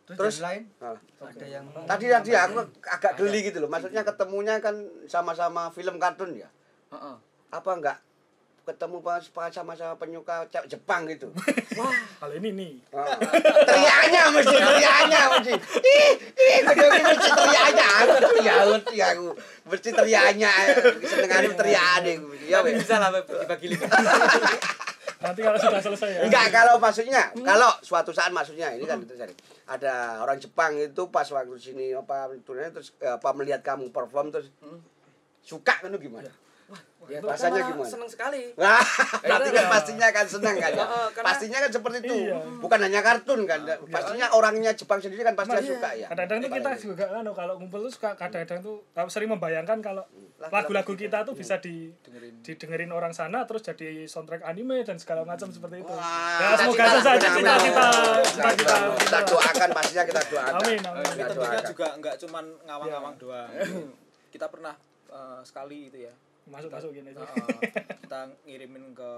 [0.06, 3.70] Terus, Terus- yang lain Nah, ada yang tadi tadi aku agak geli gitu loh.
[3.74, 4.78] Maksudnya ketemunya kan
[5.10, 6.50] sama-sama film kartun ya.
[6.94, 7.16] Heeh.
[7.50, 7.98] Apa enggak
[8.66, 11.30] ketemu pas pas sama-sama penyuka Jepang gitu.
[12.22, 12.74] kalau ini nih.
[12.90, 13.06] Oh.
[13.62, 15.54] teriaknya mesti teriaknya mesti
[15.86, 17.86] ih ih kudu iki mesti teriaknya.
[17.86, 19.28] Aku ngerti ya ngerti aku.
[19.70, 20.52] Mesti teriaknya.
[21.06, 22.14] Senengane teriakane
[22.50, 23.86] ya weh bisa lah dibagi lima.
[25.26, 26.20] nanti kalau sudah selesai ya.
[26.30, 29.34] Enggak kalau maksudnya kalau suatu saat maksudnya ini kan terjadi.
[29.66, 34.30] Ada orang Jepang itu pas waktu sini apa turunnya terus eh, apa melihat kamu perform
[34.30, 34.54] terus
[35.42, 36.30] suka kan gimana
[37.06, 37.86] Ya, Rasanya gimana?
[37.86, 38.50] Seneng sekali.
[38.58, 38.82] Wah,
[39.22, 39.70] berarti kan Iya.
[39.70, 40.86] pastinya kan senang kan ya.
[41.14, 42.16] Pastinya kan seperti itu.
[42.26, 42.36] Iya.
[42.58, 43.62] Bukan hanya kartun kan.
[43.86, 46.10] Pastinya orangnya Jepang sendiri kan pasti suka ya.
[46.10, 50.02] kadang-kadang tuh kita juga kan kalau ngumpul tuh suka kadang-kadang tuh sering membayangkan kalau
[50.42, 51.94] lagu-lagu kita tuh bisa di
[52.42, 56.86] didengerin orang sana terus jadi soundtrack anime dan segala macam seperti itu Wah, ya semoga
[57.00, 57.86] saja cita-cita Kita,
[58.26, 60.54] cita-cita kita doakan pastinya kita doakan.
[60.60, 63.50] amin amin Tapi Kita tentunya juga nggak cuman ngawang-ngawang doang
[64.28, 64.74] kita pernah
[65.08, 66.14] eh, sekali itu ya
[66.46, 67.18] masuk masuk gini eh,
[68.02, 69.12] kita ngirimin ke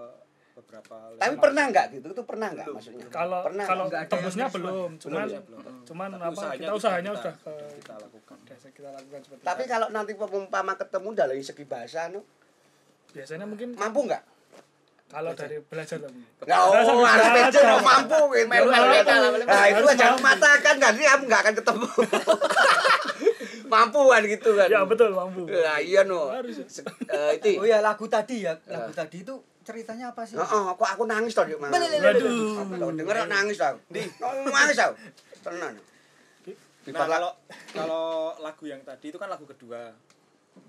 [0.54, 2.08] beberapa Tapi pernah nggak gitu?
[2.10, 3.06] Itu pernah nggak maksudnya?
[3.08, 5.62] kalau Pernah kalau nggak ada tembusnya belum cuman ya, belum.
[5.86, 9.42] cuman Tapi apa usahanya kita usahanya kita- udah ke kita lakukan udah kita lakukan seperti
[9.44, 9.72] Tapi itu.
[9.72, 12.26] kalau nanti umpama ketemu dari segi bahasa no,
[13.12, 14.24] biasanya mungkin mampu nggak?
[15.08, 18.20] kalau dari belajar tapi Nggak, oh, harus dong, mampu.
[19.48, 20.20] Nah, itu aja mampu.
[20.20, 21.88] matakan kan, ini kamu nggak akan ketemu.
[23.68, 24.68] Mampu kan gitu kan.
[24.68, 26.32] ya betul mampu Nah, iya no.
[26.66, 27.60] Se- eh, itu.
[27.60, 30.40] Oh ya lagu tadi ya, lagu tadi itu ceritanya apa sih?
[30.40, 31.76] Heeh, kok aku nangis tau Dik, waduh
[32.64, 33.76] Aku denger nangis tau.
[34.48, 34.92] Nangis tau.
[35.44, 35.76] Tenan.
[36.88, 37.32] nah kalau
[37.76, 38.06] kalau
[38.40, 39.92] lagu yang tadi itu kan lagu kedua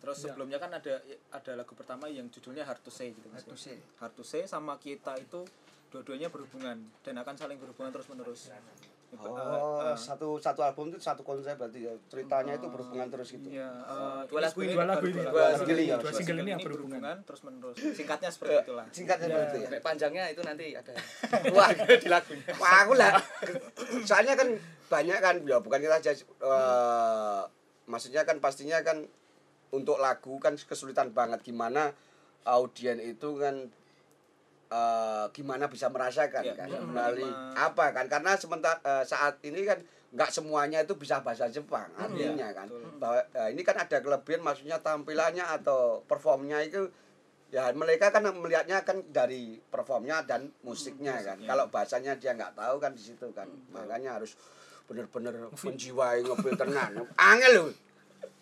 [0.02, 0.34] terus Ya.
[0.34, 0.98] sebelumnya kan ada
[1.30, 3.30] ada lagu pertama yang judulnya Hard to Say gitu.
[3.30, 3.78] Hard to Say.
[4.02, 5.46] Hard to Say sama kita itu
[5.88, 6.74] dua-duanya berhubungan
[7.06, 7.94] dan akan saling berhubungan
[9.16, 11.96] Oh, satu satu album itu satu konsep berarti ya.
[12.12, 13.48] Ceritanya itu berhubungan terus gitu.
[13.48, 16.12] Iya, eh, Dua lagu ini, dua lagu ini dua dua lagu single ini, ya, dua
[16.12, 17.00] single ini yang berhubungan.
[17.00, 17.76] berhubungan terus menerus.
[17.98, 18.86] Singkatnya seperti itulah.
[18.92, 19.68] Singkatnya seperti itu ya.
[19.72, 20.92] Sampai panjangnya itu nanti ada.
[21.56, 22.52] Wah, di lagunya.
[22.60, 23.12] Wah, aku lah.
[24.08, 24.48] Soalnya kan
[24.88, 27.42] banyak kan ya bukan kita aja eh,
[27.88, 29.08] maksudnya kan pastinya kan
[29.72, 31.92] untuk lagu kan kesulitan banget gimana
[32.44, 33.68] audien itu kan
[34.68, 36.68] eh, gimana bisa merasakan Ya, kan?
[36.84, 38.06] melalui apa kan?
[38.06, 42.64] Karena sementara eh, saat ini kan nggak semuanya itu bisa bahasa Jepang artinya kan?
[42.64, 42.96] betul.
[42.96, 46.88] bahwa eh, ini kan ada kelebihan maksudnya tampilannya atau performnya itu
[47.48, 51.36] ya mereka kan melihatnya kan dari performnya dan musiknya kan?
[51.36, 51.48] musiknya.
[51.48, 53.48] kalau bahasanya dia nggak tahu kan di situ kan?
[53.68, 54.32] Makanya harus
[54.88, 55.36] bener-bener
[55.68, 57.68] menjiwai ngepil tenan angel loh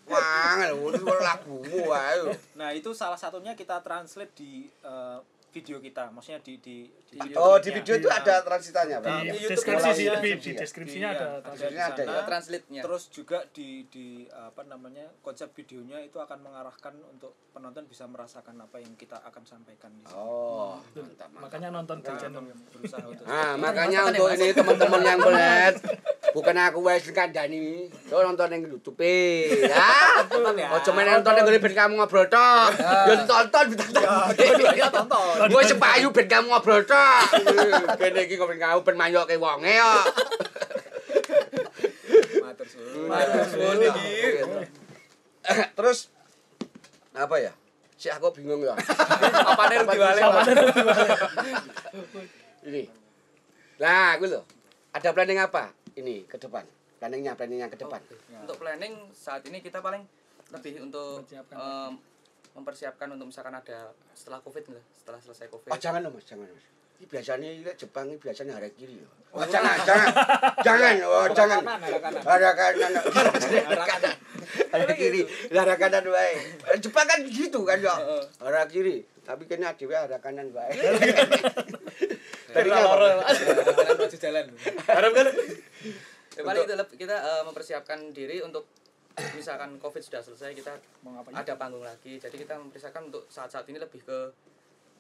[0.07, 5.18] Wah, angel lagumu ayo Nah, itu salah satunya kita translate di eh,
[5.57, 6.04] video kita.
[6.12, 6.76] Maksudnya di di,
[7.09, 7.76] di oh di klipnya.
[7.80, 9.09] video itu ada transitanya Pak?
[9.09, 10.61] di di YouTube deskripsi tapi deskripsi di ya?
[10.61, 11.26] deskripsinya Iya, ada.
[11.48, 12.22] Maksudnya ada di ya?
[12.28, 12.82] Translate-nya.
[12.84, 18.61] Terus juga di di apa namanya konsep videonya itu akan mengarahkan untuk penonton bisa merasakan
[18.61, 20.12] apa yang kita akan sampaikan di sini.
[20.12, 25.20] oh mantap mantap makanya nonton di channel Berusaha untuk Nah, makanya untuk ini teman-teman yang
[25.24, 25.74] melihat
[26.36, 29.57] bukan aku wes kandani, lo nonton yang YouTube ya.
[30.52, 30.68] ya.
[30.76, 32.76] Ojo main nonton yang ben kamu ngobrol tok.
[32.76, 34.04] Ya ditonton ditonton.
[34.36, 35.45] kita tonton.
[35.47, 37.22] Gue sepayu ben kamu ngobrol tok.
[37.97, 39.92] Kene iki kok ben kamu ben manyoke wonge yo.
[42.42, 43.07] Matur suwun.
[43.11, 44.11] Matur suwun iki.
[45.76, 45.99] Terus
[47.16, 47.53] apa ya?
[47.97, 48.76] Si aku bingung ya.
[48.76, 50.22] Apa nih Wale?
[52.66, 52.82] Ini.
[53.80, 54.44] Lah, aku loh.
[54.92, 56.64] Ada planning apa ini ke depan?
[56.97, 58.16] planningnya planningnya ke depan Oke.
[58.42, 60.03] Untuk planning saat ini kita paling
[60.51, 61.59] lebih untuk Mempersiapkan.
[62.57, 65.68] Em, mempersiapkan untuk misalkan ada setelah covid lah, setelah selesai covid.
[65.68, 66.64] oh jangan mas jangan mas
[66.96, 69.09] ini biasanya ini Jepang ini biasanya hari kiri ya.
[69.36, 70.09] Oh, jangan, jangan,
[70.66, 71.61] jangan, oh, jangan.
[72.24, 72.92] Arah kanan.
[74.72, 76.36] Arah kiri, arah kanan baik.
[76.80, 77.92] Jepang kan gitu kan ya,
[78.40, 79.04] arah kiri.
[79.28, 80.80] Tapi kena dewe arah kanan baik.
[82.57, 84.07] Tadinya apa?
[84.16, 84.46] Jalan.
[84.88, 85.26] Harap kan?
[86.36, 86.64] Ya, paling
[86.96, 88.68] kita eh, mempersiapkan diri untuk
[89.16, 91.32] misalkan covid sudah selesai kita Mau ngapain?
[91.34, 92.20] ada panggung lagi.
[92.20, 94.18] Jadi kita mempersiapkan untuk saat-saat ini lebih ke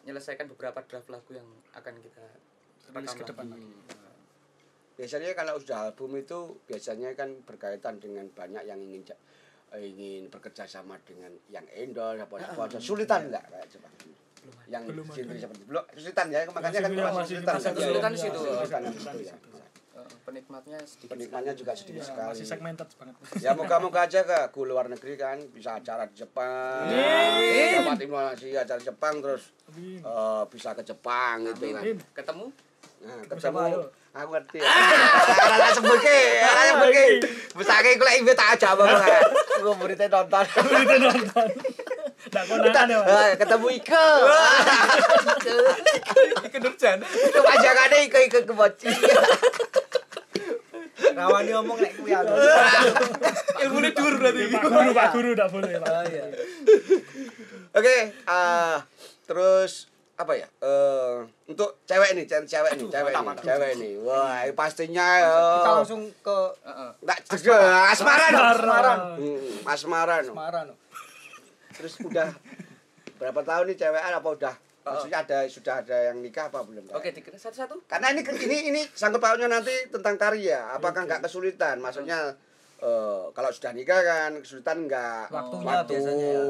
[0.02, 1.44] menyelesaikan beberapa draft lagu yang
[1.74, 2.24] akan kita
[2.86, 3.66] Rilis ke depan lagi.
[4.96, 9.02] Biasanya kalau sudah album itu biasanya kan berkaitan dengan banyak yang ingin
[9.76, 12.80] ingin bekerja sama dengan yang endorse apa sponsor.
[12.80, 13.92] Sulitan enggak kayak Jepang?
[14.70, 18.40] Yang Belum seperti belum kesulitan ya makanya kan Masih- kita Kesulitan di situ.
[19.96, 20.04] Ya.
[20.04, 22.28] Eh, penikmatnya sedikit Penikmatnya juga sedikit Iya, sekali.
[22.30, 23.14] masih segmented banget.
[23.40, 26.84] Ya moga-moga aja ke ke luar negeri kan bisa acara di Jepang.
[26.84, 29.98] Dapat informasi acara Jepang terus Amin.
[29.98, 31.82] eh, bisa ke Jepang gitu kan.
[32.12, 32.46] Ketemu
[32.96, 33.60] Nah, ketemu
[34.10, 34.58] aku ngerti.
[34.58, 37.08] Ah, langsung pergi, langsung pergi.
[37.52, 38.88] Besake kula ibu tak aja bang.
[39.54, 40.42] Aku muridnya nonton.
[40.42, 41.46] Itu nonton.
[43.38, 43.96] Ketemu Ike.
[46.46, 46.98] Ike Nurjan.
[47.00, 48.88] Ike panjangannya Ike Ike keboci.
[51.16, 52.34] Rawani ngomong nek kuwi aku.
[53.64, 54.42] Ilmune dhuwur berarti.
[54.52, 55.88] Pak Guru, Pak Guru enggak boleh, Pak.
[55.88, 56.24] Oh iya.
[57.76, 57.96] Oke,
[58.28, 58.80] ah,
[59.28, 60.48] terus apa ya?
[60.64, 63.92] Eh untuk cewek nih, cewek cewek nih, cewek nih, cewek nih.
[64.00, 65.36] Wah, pastinya ya.
[65.60, 66.90] Kita langsung ke Heeh.
[67.04, 67.56] Enggak juga
[67.92, 68.32] asmaran.
[68.32, 68.98] Asmaran.
[69.20, 70.24] Hmm, asmaran.
[71.76, 72.28] Terus udah
[73.16, 74.54] berapa tahun nih cewek apa udah
[74.86, 76.86] maksudnya ada sudah ada yang nikah apa belum?
[76.94, 80.62] oke dikira satu-satu Karena ini ini ini sangkut pautnya nanti tentang karya.
[80.78, 81.82] Apakah nggak kesulitan?
[81.82, 82.38] Maksudnya
[82.78, 86.44] eh, kalau sudah nikah kan kesulitan nggak Waktunya biasanya ya.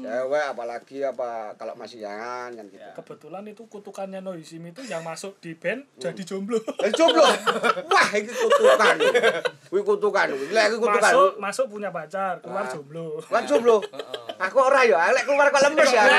[0.00, 2.82] cewek apalagi apa kalau masih jangan kan gitu.
[2.94, 6.58] Kebetulan itu kutukannya Noisim itu yang masuk di band jadi jomblo.
[6.82, 7.22] Eh jomblo.
[7.86, 8.96] Wah, ini kutukan.
[9.68, 10.26] Wih kutukan.
[10.50, 11.02] Lah iki kutukan.
[11.04, 12.68] Masuk, masuk punya pacar, keluar Ah.
[12.68, 13.20] jomblo.
[13.20, 13.76] Kan jomblo.
[14.40, 16.00] Aku ora ya, lek keluar kok lemes ya.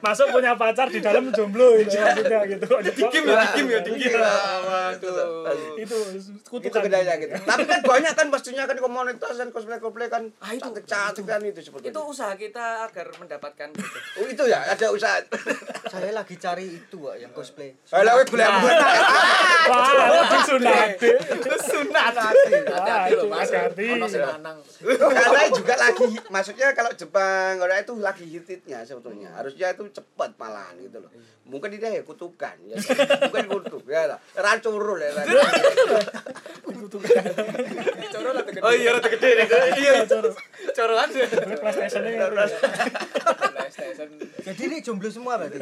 [0.00, 2.66] Masuk punya pacar di dalam jomblo itu maksudnya gitu.
[2.88, 4.10] Dikim ya, dikim ya, dikim.
[4.16, 5.52] Waduh.
[5.76, 6.80] Itu itu kutukan.
[6.82, 7.35] bedanya gitu.
[7.42, 10.62] Tapi kan banyak kan pastinya kan komunitas dan cosplay-cosplay kan Ah, itu.
[10.62, 13.98] cantik-cantik kan itu seperti itu usaha kita agar mendapatkan gitu.
[14.16, 15.20] Oh, itu ya ada usaha.
[15.86, 17.74] Saya lagi cari itu Wak, yang cosplay.
[17.90, 20.88] Alah weh golek Wah, itu sunat.
[21.66, 22.14] Sunat.
[23.26, 23.86] Wah, hati-hati.
[23.94, 24.58] Ono sing lanang.
[24.82, 29.30] Karena juga lagi maksudnya kalau Jepang Korea itu lagi hit-hitnya sebetulnya.
[29.38, 31.10] Harusnya itu cepat malahan gitu loh.
[31.46, 32.76] Mungkin ini ya kutukan ya.
[33.30, 34.18] Bukan kutuk ya lah.
[34.34, 35.10] Rancurul ya.
[38.10, 38.60] Coro lah gede.
[38.62, 39.46] Oh iya, rada gede nih.
[39.78, 40.30] Iya, coro.
[40.74, 41.22] Coroan sih.
[41.26, 44.08] PlayStation-nya PlayStation.
[44.46, 45.58] Jadi ini jomblo semua berarti.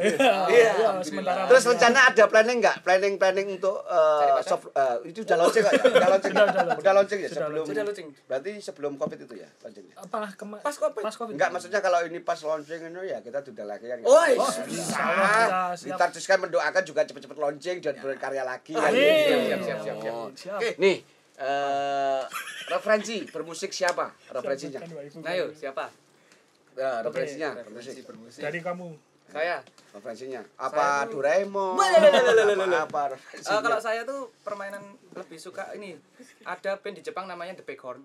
[0.53, 2.85] Iya, sementara Terus rencana ada planning nggak?
[2.85, 5.83] Planning planning untuk eh, soft eh, itu udah launching nggak ya?
[5.89, 6.33] Udah launching.
[6.81, 7.65] Udah launching ya Sudah sebelum.
[7.75, 8.07] Sudah lucing.
[8.25, 9.95] Berarti sebelum Covid itu ya launchingnya.
[9.97, 11.01] apa kema- Pas Covid.
[11.01, 11.33] Pas Covid.
[11.35, 13.97] Enggak, maksudnya kalau ini pas launching itu ya kita sudah lagi kan.
[14.01, 14.23] Oh,
[14.63, 15.03] bisa.
[15.75, 18.71] Kita terus kan mendoakan juga cepet-cepet launching dan berkarya lagi.
[18.73, 18.89] kan.
[18.89, 19.95] Siap, siap, siap, siap.
[20.07, 20.57] Oh, Siap.
[20.57, 20.97] Oke, nih
[21.35, 22.23] eh
[22.65, 24.07] referensi bermusik siapa?
[24.29, 24.79] Referensinya.
[25.21, 25.85] Nah, yuk siapa?
[26.73, 28.03] Ya, referensinya bermusik.
[28.41, 28.87] Dari kamu.
[29.27, 29.57] Saya.
[29.91, 31.79] Referensinya apa Doraemon?
[31.79, 32.83] Lalalala.
[32.83, 33.61] Apa Eh, referensinya?
[33.61, 35.95] kalau saya tuh permainan lebih suka ini.
[36.43, 38.03] Ada band di Jepang namanya The Bighorn.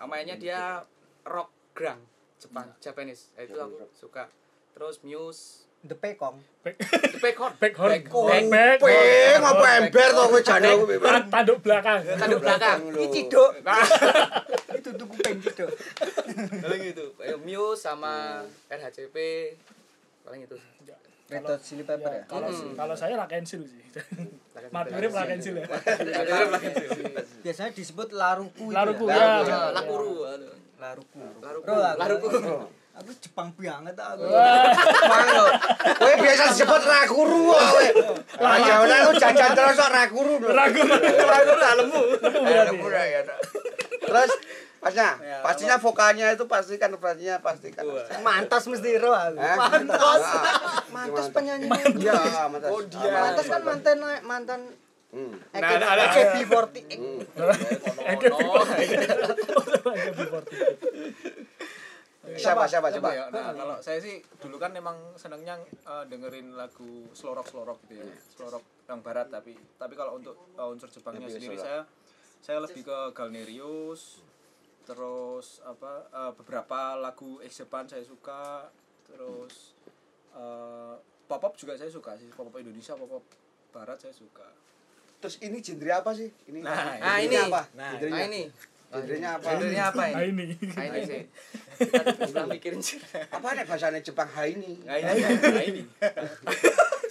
[0.00, 0.80] Mainnya dia
[1.22, 2.00] rock grang
[2.36, 3.34] Jepang, Japanese.
[3.34, 4.30] Eh, itu aku suka.
[4.72, 6.40] Terus Muse, The Pekong.
[6.62, 6.72] The.
[7.20, 7.52] Bighorn.
[7.58, 8.78] Back, back.
[8.80, 10.94] Peng apa ember to kowe jane kowe.
[10.94, 12.00] Tan- Tanduk belakang.
[12.14, 12.78] Tanduk belakang.
[12.86, 13.08] Lho.
[13.08, 13.50] Ciduk.
[14.72, 15.68] itu tuh kuping ciduk.
[16.60, 17.06] Paling itu.
[17.18, 19.16] Eh, Muse sama RHCP.
[20.24, 20.56] Paling itu.
[21.30, 22.24] Red Hot Chili Pepper ya.
[22.26, 23.78] Kalau kalau saya Rakensil sih.
[24.74, 25.66] Madurip Rakensil ya.
[27.46, 29.14] Biasanya disebut laruku Laruku ya.
[29.14, 29.54] Laruku, ya.
[29.54, 29.60] ya.
[29.70, 30.12] Lakuru.
[30.26, 30.54] aduh.
[30.80, 31.20] Laruku.
[31.38, 31.64] Laruku.
[31.64, 32.28] Bro, aku- Laruku.
[32.90, 34.26] Aku Jepang banget aku.
[35.06, 35.44] Mango.
[35.96, 37.86] Kowe biasa disebut rakuru kowe.
[38.42, 40.34] Lah jawane lu jajan terus kok rakuru.
[40.42, 40.82] Ragu.
[41.00, 42.00] Rakuru dalemmu.
[42.20, 42.76] berarti.
[43.14, 43.20] ya.
[44.02, 44.30] Terus
[44.80, 45.10] pastinya,
[45.44, 47.84] pastinya vokalnya itu pasti kan pastinya pasti kan.
[48.24, 49.36] Mantas mesti ro aku.
[49.36, 49.56] Eh?
[49.56, 50.22] Mantas.
[50.24, 50.80] Ah.
[50.88, 51.68] Mantas penyanyi.
[52.00, 52.68] Iya, mantas.
[52.72, 53.12] Oh, dia.
[53.12, 54.60] Mantas kan mantan mantan
[55.10, 55.34] Hmm.
[55.58, 56.06] Nah, nah, nah.
[56.06, 56.94] AKB48.
[56.94, 57.18] Hmm.
[62.30, 63.10] Siapa siapa coba?
[63.10, 63.26] ya?
[63.34, 68.06] Nah, kalau saya sih dulu kan memang senangnya eh, dengerin lagu slorok slorok gitu ya,
[68.38, 71.82] slorok yang barat tapi tapi kalau untuk eh, unsur Jepangnya sendiri saya
[72.38, 74.22] saya lebih ke Galnerius
[74.90, 78.66] terus apa eh, beberapa lagu X Japan saya suka
[79.06, 79.78] terus
[80.34, 80.94] eh,
[81.30, 83.24] pop pop juga saya suka sih pop pop Indonesia pop pop
[83.70, 84.50] Barat saya suka
[85.20, 86.32] Terus ini genre apa sih?
[86.48, 86.64] Ini.
[86.64, 87.36] Nah, Ah, Genrenya ini.
[87.52, 87.62] apa?
[87.76, 87.92] Nah.
[88.00, 88.42] Nah ini.
[88.88, 89.46] Genrenya apa?
[89.52, 90.42] Genrenya apa Nah ini?
[90.48, 90.54] ini.
[90.64, 91.22] Nah ini sih.
[92.24, 92.98] Kita mikirin sih.
[93.28, 94.80] Apa ada bahasanya Jepang hai ini?
[94.80, 95.84] nah ini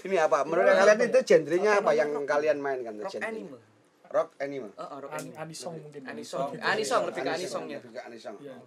[0.09, 0.41] nah apa?
[0.41, 2.97] Menurut kalian itu genrenya apa yang kalian mainkan?
[2.97, 3.61] Rock genre?
[4.10, 4.16] Anime.
[4.16, 4.70] Rock anime.
[4.72, 5.36] Oh, oh, rock An- anime.
[5.39, 6.01] anisong mungkin.
[6.03, 6.49] Anisong.
[6.57, 7.78] Anisong lebih ke Anisong, anisongnya.
[7.80, 8.38] Lebih ke anisong.
[8.39, 8.57] Iya.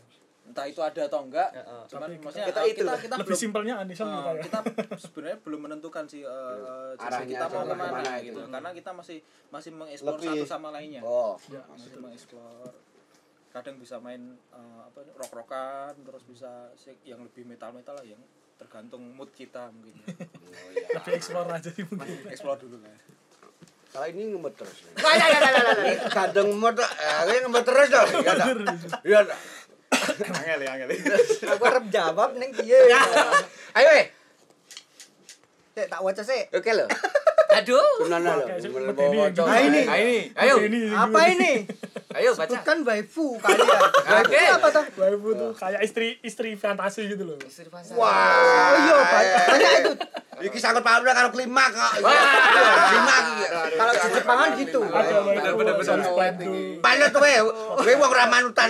[0.42, 1.86] entah itu ada atau enggak Ya, oh.
[1.86, 2.98] cuman Tapi maksudnya kita itu kita, lah.
[2.98, 4.42] kita Lebih belum simpelnya anisong eh, kita ya.
[4.42, 4.58] kita
[4.98, 8.12] sebenarnya belum menentukan sih eh, eh, genre Arahnya kita mau sama ke mana ke mana
[8.18, 8.40] gitu gitu.
[8.50, 9.18] karena kita masih
[9.48, 11.38] masih mengeksplor Lebih- satu sama lainnya Oh.
[11.46, 12.68] Ya, masih mengeksplor
[13.48, 18.02] kadang bisa main eh, apa rock rockan terus bisa sih yang lebih metal metal lah
[18.02, 18.18] yang
[18.58, 19.94] tergantung mood kita mungkin
[20.74, 20.90] ya.
[20.92, 22.18] lebih explore aja sih mungkin.
[22.26, 22.98] explore dulu lah
[23.92, 24.88] Kalau ini ngemut terus.
[25.04, 25.94] Wah, ya, ya, ya, ya, ya.
[26.08, 28.08] Kadang ngemut, eh, ini ngemut terus dong.
[28.24, 28.46] Iya, dah.
[29.04, 29.20] Iya,
[30.32, 30.88] angel ya angel
[31.52, 32.88] Aku arep jawab ning piye.
[33.76, 34.06] Ayo, eh.
[35.76, 36.48] Sik tak waca sik.
[36.56, 36.88] Oke lo.
[37.52, 38.08] Aduh.
[38.08, 39.28] Gimana cowok?
[39.44, 39.80] Nah, ini.
[39.84, 40.18] Nah ini.
[40.36, 40.54] Ayo.
[40.96, 41.52] Apa ini?
[42.12, 42.44] Ayo baca.
[42.44, 43.68] Sebutkan waifu kalian.
[44.20, 44.40] Oke.
[44.40, 44.84] apa toh?
[45.00, 47.36] Waifu tuh kayak istri istri fantasi gitu loh.
[47.40, 47.72] Istri.
[47.72, 48.76] Oh Wah.
[48.76, 49.92] iya, banyak banyak itu.
[50.42, 51.92] Iki sangkut pautnya karo klima kok.
[51.98, 53.44] Klima iki.
[53.72, 54.80] Kalau di Jepangan gitu.
[54.82, 55.84] Ada waifu bener, bener.
[55.84, 56.52] sans bantu.
[56.78, 57.32] Manut kowe.
[57.78, 58.68] Kowe wong ora manutan.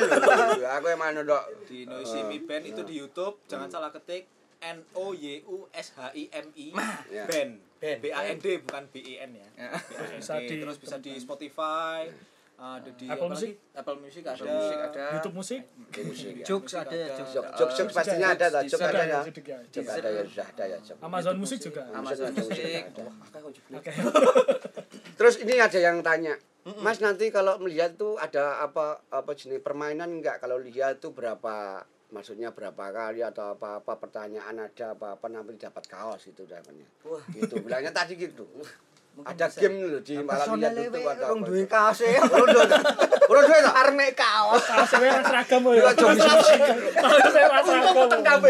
[0.77, 1.45] Aku yang manut dok.
[1.65, 4.29] di Noisy Mi Band itu di YouTube jangan salah ketik
[4.61, 6.67] N O Y U S H I M I.
[7.25, 7.99] Band Band.
[7.99, 10.17] B A N D bukan B E N ya B-A-N-D.
[10.17, 12.07] Bisa di- terus bisa di Spotify
[12.63, 13.51] ada di Apple apa Music?
[13.51, 13.79] lagi?
[13.83, 15.05] Apple Music ada Musik ada.
[15.19, 15.61] YouTube musik
[16.07, 16.45] Musik ya.
[16.47, 17.33] Jokes ada, jokes.
[17.59, 18.63] Jok jok pastinya ada dah.
[18.63, 19.21] Jok ada ya.
[19.67, 20.79] Jok ada ya sudah ada ya.
[21.03, 21.83] Amazon musik juga.
[21.91, 22.31] Amazon.
[23.75, 23.91] Oke.
[25.19, 26.39] Terus ini ada yang tanya,
[26.83, 30.39] Mas nanti kalau melihat tuh ada apa apa jenis permainan enggak?
[30.39, 31.83] Kalau lihat tuh berapa
[32.13, 36.87] maksudnya berapa kali atau apa apa pertanyaan ada apa apa nanti dapat kaos itu namanya.
[37.09, 37.25] Wah.
[37.35, 38.47] Gitu bilangnya tadi gitu.
[39.13, 39.61] Mungkin ada bisa.
[39.61, 41.45] game loh di malam lihat Personel itu ada apa.
[41.45, 42.13] duwe kaos e.
[42.17, 42.65] Duwe?
[43.29, 43.75] Urut duwe tak?
[43.77, 44.63] Arek mek kaos.
[44.65, 45.73] Kaosnya yang seragam loh.
[45.77, 46.33] Iya, jom sih.
[46.97, 48.41] Kaosnya yang seragam.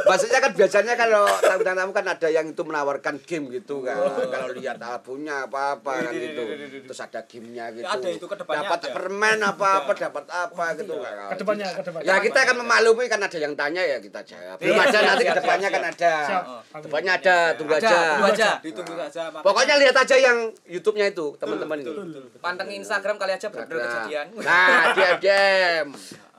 [0.00, 4.00] Maksudnya kan biasanya kalau tamu-tamu kan ada yang itu menawarkan game gitu kan.
[4.26, 6.42] Kalau lihat albumnya apa-apa kan gitu.
[6.88, 7.84] Terus ada gamenya gitu.
[7.86, 11.12] Ada itu ke depannya Dapat permen apa-apa, dapat apa gitu kan.
[11.28, 12.08] Ke depannya, ke depannya.
[12.08, 14.56] Ya kita akan memaklumi kan ada yang tanya ya kita jawab.
[14.56, 16.14] Belum ada nanti ke depannya kan ada.
[16.24, 16.44] Siap.
[16.80, 17.88] Depannya ada, tunggu aja.
[18.16, 18.50] tunggu aja.
[18.60, 21.92] ditunggu saja makanya- Pokoknya lihat aja yang YouTube-nya itu, teman-teman ini.
[22.38, 24.26] Pantengin Instagram kali aja bener-bener kejadian.
[24.36, 25.88] Nah, diam diam.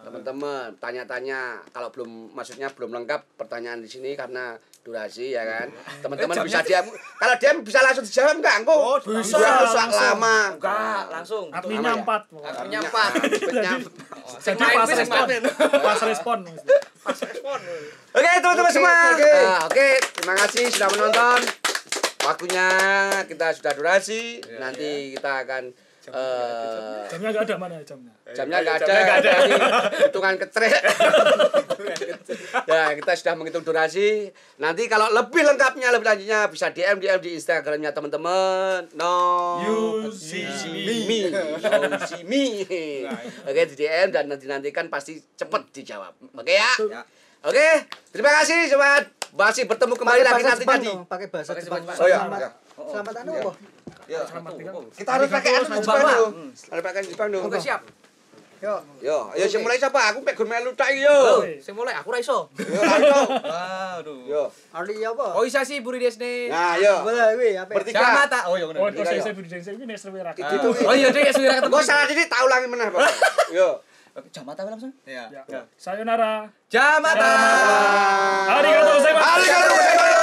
[0.01, 5.69] Teman-teman, tanya-tanya kalau belum maksudnya belum lengkap pertanyaan di sini karena durasi ya kan.
[6.01, 6.89] Teman-teman Eh, bisa diam.
[6.89, 8.73] Kalau diam bisa langsung dijawab enggak, Engko?
[8.73, 9.37] Oh, bisa.
[9.37, 10.01] langsung.
[10.17, 10.57] lama.
[10.57, 11.45] Enggak, langsung.
[11.53, 11.99] Artinya ya?
[12.01, 12.21] empat.
[12.33, 13.11] Artinya empat.
[14.41, 15.25] Jadi pas kuwi sing respon.
[17.05, 17.59] Pas respon.
[18.11, 18.95] Oke, teman-teman semua.
[19.13, 19.31] oke.
[19.37, 19.87] Nah, Oke,
[20.17, 21.60] terima kasih sudah menonton.
[22.21, 22.67] Waktunya
[23.25, 24.21] kita sudah durasi.
[24.57, 25.63] Nanti kita akan
[26.01, 28.13] eh, Jamnya nggak ada mana ya jamnya?
[28.31, 29.57] jamnya nggak ada, Ini
[30.07, 30.73] hitungan ketrek.
[32.65, 34.31] ya kita sudah menghitung durasi.
[34.57, 38.87] Nanti kalau lebih lengkapnya, lebih lanjutnya bisa DM DM di Instagramnya teman-teman.
[38.95, 39.13] No,
[39.61, 39.77] You
[40.09, 40.47] see
[41.05, 42.45] me, no see me.
[43.43, 46.15] Oke di DM dan nanti nantikan pasti cepet dijawab.
[46.33, 46.71] Oke ya.
[47.41, 47.67] Oke,
[48.13, 49.20] terima kasih sobat.
[49.31, 50.87] Masih bertemu kembali lagi di.
[50.91, 51.81] dong, pakai bahasa Jepang.
[51.87, 52.19] Oh iya.
[52.19, 52.39] Selamat.
[52.75, 53.51] Selamat anu apa?
[54.07, 54.19] Ya.
[54.27, 54.73] Selamat tinggal.
[54.91, 56.31] Kita harus pakai anu Jepang dong.
[56.51, 57.43] Harus pakai Jepang dong.
[57.47, 57.81] Oke, siap.
[58.61, 58.77] Yo.
[59.01, 60.13] Yo, ayo sing mulai siapa?
[60.13, 61.41] Aku mek gur melu tak yo.
[61.57, 62.45] Sing mulai aku ra iso.
[62.53, 63.21] Yo.
[63.97, 64.21] Aduh.
[64.29, 64.43] Yo.
[64.69, 65.33] Ari apa?
[65.33, 66.45] Oh, isa sih Buri Desne.
[66.45, 67.01] Nah, yo.
[67.01, 67.73] Boleh kuwi apa?
[67.73, 67.97] Bertiga.
[68.05, 68.39] Jamata.
[68.45, 70.29] Oh, iya Oh, kok saya Iya, saya budi saya ini next wira.
[70.37, 70.69] Itu.
[70.85, 71.73] Oh iya, deh sudah ketemu.
[71.73, 73.01] Gak salah jadi tak ulangi meneh, Pak.
[73.57, 73.69] Yo.
[74.31, 74.91] Jamata langsung.
[75.07, 75.31] Ya.
[75.47, 75.61] Ya.
[75.77, 76.51] Sayonara.
[76.69, 77.31] Jamata.
[78.59, 79.27] Arigatou gozaimasu.
[79.31, 80.20] Arigatou gozaimasu.